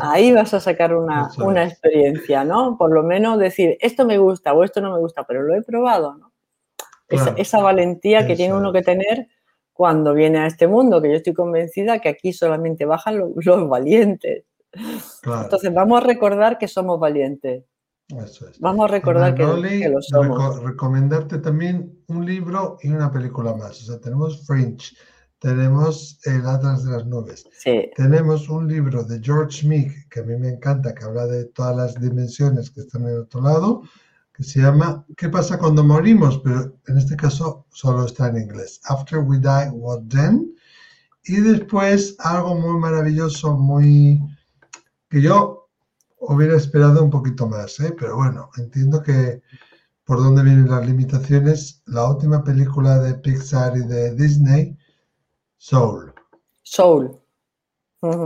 Ahí 0.00 0.32
vas 0.32 0.54
a 0.54 0.60
sacar 0.60 0.94
una, 0.94 1.28
experiencia, 1.64 2.44
¿no? 2.44 2.76
Por 2.78 2.92
lo 2.92 3.02
menos 3.02 3.38
decir, 3.38 3.76
esto 3.80 4.04
me 4.04 4.18
gusta 4.18 4.52
o 4.52 4.62
esto 4.62 4.80
no 4.80 4.92
me 4.92 5.00
gusta, 5.00 5.24
pero 5.24 5.42
lo 5.42 5.54
he 5.54 5.62
probado, 5.62 6.14
¿no? 6.16 6.32
esa, 7.36 7.60
valentía 7.60 8.26
que 8.26 8.34
tiene 8.34 8.54
uno 8.54 8.72
que 8.72 8.82
tener 8.82 9.28
cuando 9.72 10.14
viene 10.14 10.38
a 10.38 10.46
este 10.46 10.66
mundo, 10.66 11.00
que 11.00 11.10
yo 11.10 11.16
estoy 11.16 11.34
convencida 11.34 12.00
que 12.00 12.08
aquí 12.08 12.32
solamente 12.32 12.86
bajan 12.86 13.18
los, 13.36 13.68
valientes. 13.68 14.44
Entonces 14.72 15.72
vamos 15.72 16.02
a 16.02 16.06
recordar 16.06 16.58
que 16.58 16.66
somos 16.66 16.98
valientes. 16.98 17.64
Vamos 18.60 18.84
a 18.84 18.92
recordar 18.92 19.34
que, 19.34 19.88
lo 19.88 20.02
somos. 20.02 20.62
recomendarte 20.62 21.38
también 21.38 22.00
un 22.08 22.26
libro 22.26 22.76
y 22.82 22.90
una 22.90 23.10
película 23.10 23.54
más. 23.54 23.80
O 23.82 23.84
sea, 23.86 23.98
tenemos 23.98 24.46
French, 24.46 24.94
tenemos 25.38 26.18
El 26.24 26.46
Atlas 26.46 26.84
de 26.84 26.92
las 26.92 27.06
Nubes. 27.06 27.46
Tenemos 27.96 28.48
un 28.50 28.68
libro 28.68 29.04
de 29.04 29.20
George 29.22 29.62
Smith, 29.62 29.92
que 30.10 30.20
a 30.20 30.22
mí 30.22 30.36
me 30.36 30.50
encanta, 30.50 30.94
que 30.94 31.04
habla 31.04 31.26
de 31.26 31.46
todas 31.46 31.76
las 31.76 31.94
dimensiones 31.94 32.70
que 32.70 32.82
están 32.82 33.02
en 33.04 33.08
el 33.08 33.18
otro 33.20 33.40
lado, 33.40 33.82
que 34.34 34.42
se 34.42 34.60
llama 34.60 35.06
¿Qué 35.16 35.30
pasa 35.30 35.58
cuando 35.58 35.82
morimos? 35.82 36.40
Pero 36.44 36.76
en 36.86 36.98
este 36.98 37.16
caso 37.16 37.66
solo 37.70 38.04
está 38.04 38.28
en 38.28 38.36
inglés. 38.36 38.80
After 38.84 39.20
we 39.20 39.38
die, 39.38 39.70
what 39.72 40.02
then? 40.08 40.54
Y 41.24 41.40
después 41.40 42.16
algo 42.18 42.54
muy 42.54 42.78
maravilloso, 42.78 43.56
muy... 43.56 44.20
que 45.08 45.22
yo 45.22 45.63
hubiera 46.28 46.56
esperado 46.56 47.02
un 47.02 47.10
poquito 47.10 47.46
más, 47.46 47.78
¿eh? 47.80 47.94
pero 47.98 48.16
bueno, 48.16 48.50
entiendo 48.56 49.02
que, 49.02 49.42
por 50.04 50.18
dónde 50.18 50.42
vienen 50.42 50.70
las 50.70 50.86
limitaciones, 50.86 51.82
la 51.86 52.08
última 52.08 52.42
película 52.44 52.98
de 52.98 53.14
Pixar 53.14 53.76
y 53.76 53.86
de 53.86 54.14
Disney, 54.14 54.76
Soul. 55.56 56.12
Soul. 56.62 57.18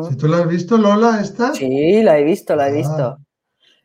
Si 0.08 0.16
tú 0.16 0.26
la 0.26 0.38
has 0.38 0.48
visto, 0.48 0.76
Lola, 0.76 1.20
esta. 1.20 1.54
Sí, 1.54 2.02
la 2.02 2.18
he 2.18 2.24
visto, 2.24 2.56
la 2.56 2.68
he 2.68 2.72
visto. 2.72 3.04
Ah. 3.04 3.18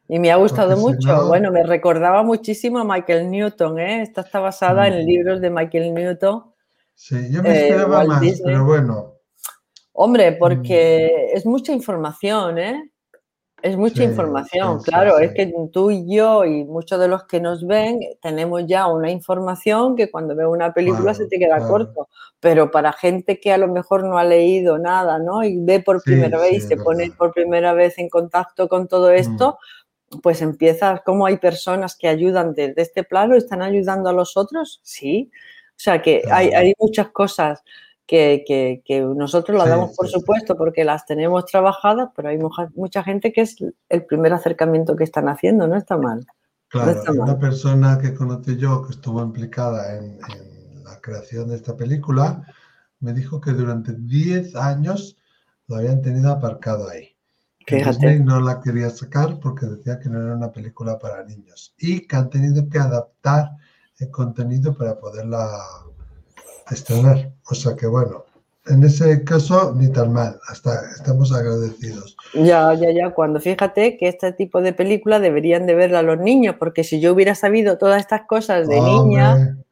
Y 0.08 0.20
me 0.20 0.32
ha 0.32 0.36
gustado 0.38 0.76
mucho. 0.78 1.28
Bueno, 1.28 1.52
me 1.52 1.64
recordaba 1.64 2.24
muchísimo 2.24 2.80
a 2.80 2.84
Michael 2.84 3.30
Newton, 3.30 3.80
¿eh? 3.80 4.02
Esta 4.02 4.22
está 4.22 4.40
basada 4.40 4.88
en 4.88 5.04
mm. 5.04 5.08
libros 5.08 5.42
de 5.42 5.50
Michael 5.50 5.94
Newton. 5.94 6.44
Sí, 6.96 7.32
yo 7.32 7.42
me 7.42 7.50
eh, 7.50 7.70
esperaba 7.70 8.04
más, 8.06 8.42
pero 8.44 8.66
bueno. 8.66 9.14
Hombre, 9.94 10.34
porque 10.34 11.30
mm. 11.32 11.38
es 11.38 11.46
mucha 11.46 11.72
información, 11.72 12.58
¿eh? 12.58 12.92
Es 13.64 13.78
mucha 13.78 14.04
información, 14.04 14.84
claro, 14.84 15.20
es 15.20 15.32
que 15.32 15.54
tú 15.72 15.90
y 15.90 16.06
yo 16.14 16.44
y 16.44 16.66
muchos 16.66 17.00
de 17.00 17.08
los 17.08 17.24
que 17.24 17.40
nos 17.40 17.66
ven 17.66 18.02
tenemos 18.22 18.66
ya 18.68 18.88
una 18.88 19.10
información 19.10 19.96
que 19.96 20.12
cuando 20.12 20.36
ve 20.36 20.46
una 20.46 20.74
película 20.74 21.14
se 21.14 21.28
te 21.28 21.40
queda 21.40 21.66
corto, 21.66 22.10
pero 22.42 22.72
para 22.72 22.92
gente 22.92 23.40
que 23.40 23.54
a 23.54 23.58
lo 23.58 23.70
mejor 23.70 24.04
no 24.04 24.18
ha 24.18 24.26
leído 24.26 24.80
nada, 24.80 25.18
¿no? 25.18 25.46
Y 25.46 25.60
ve 25.60 25.80
por 25.80 26.04
primera 26.04 26.38
vez 26.40 26.56
y 26.56 26.60
se 26.60 26.76
pone 26.76 27.10
por 27.18 27.32
primera 27.32 27.72
vez 27.72 27.98
en 28.00 28.10
contacto 28.10 28.68
con 28.68 28.90
todo 28.90 29.12
mm. 29.12 29.16
esto, 29.16 29.58
pues 30.22 30.42
empiezas, 30.42 31.00
como 31.06 31.26
hay 31.26 31.38
personas 31.38 31.96
que 31.96 32.10
ayudan 32.10 32.54
desde 32.54 32.82
este 32.82 33.06
plano, 33.06 33.34
están 33.34 33.62
ayudando 33.62 34.10
a 34.10 34.14
los 34.14 34.36
otros? 34.36 34.82
Sí. 34.84 35.32
O 35.70 35.80
sea 35.80 36.02
que 36.02 36.22
hay, 36.30 36.50
hay 36.50 36.74
muchas 36.78 37.12
cosas 37.12 37.64
que, 38.14 39.14
nosotros 39.16 39.58
lo 39.58 39.68
damos 39.68 39.96
por 39.96 40.08
supuesto 40.08 40.56
porque 40.56 40.84
las 40.84 41.06
tenemos 41.06 41.46
trabajadas, 41.46 42.10
pero 42.16 42.30
hay 42.30 42.38
mucha, 42.76 43.04
gente 43.04 43.34
que 43.34 43.42
es 43.42 43.56
el 43.90 44.06
primer 44.06 44.34
acercamiento 44.34 44.96
que 44.96 45.04
están 45.04 45.28
haciendo, 45.28 45.68
no 45.68 45.76
está 45.76 45.98
mal. 45.98 46.26
Claro, 46.68 47.02
una 47.20 47.38
persona 47.38 47.98
que 48.00 48.14
conocí 48.14 48.58
yo 48.58 48.84
que 48.84 48.94
estuvo 48.94 49.22
implicada 49.22 49.98
en, 49.98 50.20
la 50.84 51.00
creación 51.02 51.50
de 51.50 51.56
esta 51.56 51.76
película 51.76 52.46
me 53.00 53.14
dijo 53.14 53.42
que 53.42 53.52
durante 53.52 53.94
10 53.94 54.56
años 54.56 55.18
lo 55.68 55.78
habían 55.78 56.02
tenido 56.02 56.32
aparcado 56.32 56.90
ahí. 56.90 57.16
Que 57.66 57.84
Disney 57.84 58.20
no 58.20 58.42
la 58.42 58.60
quería 58.60 58.90
sacar 58.90 59.40
porque 59.40 59.66
decía 59.66 60.00
que 60.00 60.10
no 60.10 60.22
era 60.22 60.36
una 60.36 60.52
película 60.52 61.00
para 61.00 61.24
niños 61.24 61.74
y 61.78 62.06
que 62.06 62.16
han 62.16 62.30
tenido 62.30 62.68
que 62.70 62.78
adaptar 62.78 63.52
el 64.00 64.12
contenido 64.12 64.76
para 64.76 65.00
poderla 65.00 65.48
estrenar. 66.72 67.32
O 67.50 67.56
sea 67.56 67.76
que 67.76 67.88
bueno, 67.88 68.26
en 68.68 68.84
ese 68.84 69.24
caso 69.24 69.74
ni 69.76 69.90
tan 69.90 70.14
mal, 70.14 70.40
hasta 70.48 70.90
estamos 70.96 71.34
agradecidos. 71.34 72.16
Ya, 72.34 72.74
ya, 72.74 72.92
ya, 72.92 73.14
cuando 73.14 73.40
fíjate 73.40 73.98
que 73.98 74.08
este 74.08 74.32
tipo 74.32 74.62
de 74.62 74.74
película 74.74 75.20
deberían 75.20 75.66
de 75.66 75.76
verla 75.76 76.02
los 76.02 76.20
niños, 76.20 76.56
porque 76.58 76.84
si 76.84 77.02
yo 77.02 77.14
hubiera 77.14 77.36
sabido 77.36 77.78
todas 77.78 78.00
estas 78.00 78.22
cosas 78.28 78.68
de 78.68 78.80
niña... 78.80 79.58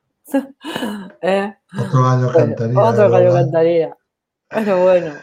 Eh, 1.21 1.53
otro 1.77 2.03
gallo 2.03 2.31
cantaría. 2.31 2.79
Otro 2.79 3.09
gallo 3.09 3.33
cantaría. 3.33 3.97
Pero 4.49 4.81
bueno. 4.81 5.13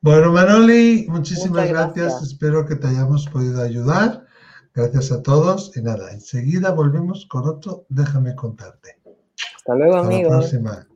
Bueno, 0.00 0.32
Manoli, 0.32 1.06
muchísimas 1.08 1.68
gracias. 1.68 2.22
Espero 2.22 2.64
que 2.64 2.76
te 2.76 2.86
hayamos 2.86 3.28
podido 3.28 3.62
ayudar. 3.62 4.24
Gracias 4.74 5.12
a 5.12 5.22
todos. 5.22 5.76
Y 5.76 5.82
nada, 5.82 6.10
enseguida 6.12 6.70
volvemos 6.70 7.26
con 7.26 7.46
otro 7.46 7.84
Déjame 7.88 8.34
contarte. 8.34 8.96
Hasta 9.66 9.74
luego, 9.74 9.96
amigos. 9.96 10.32
Hasta 10.32 10.58
la 10.58 10.62
próxima. 10.62 10.86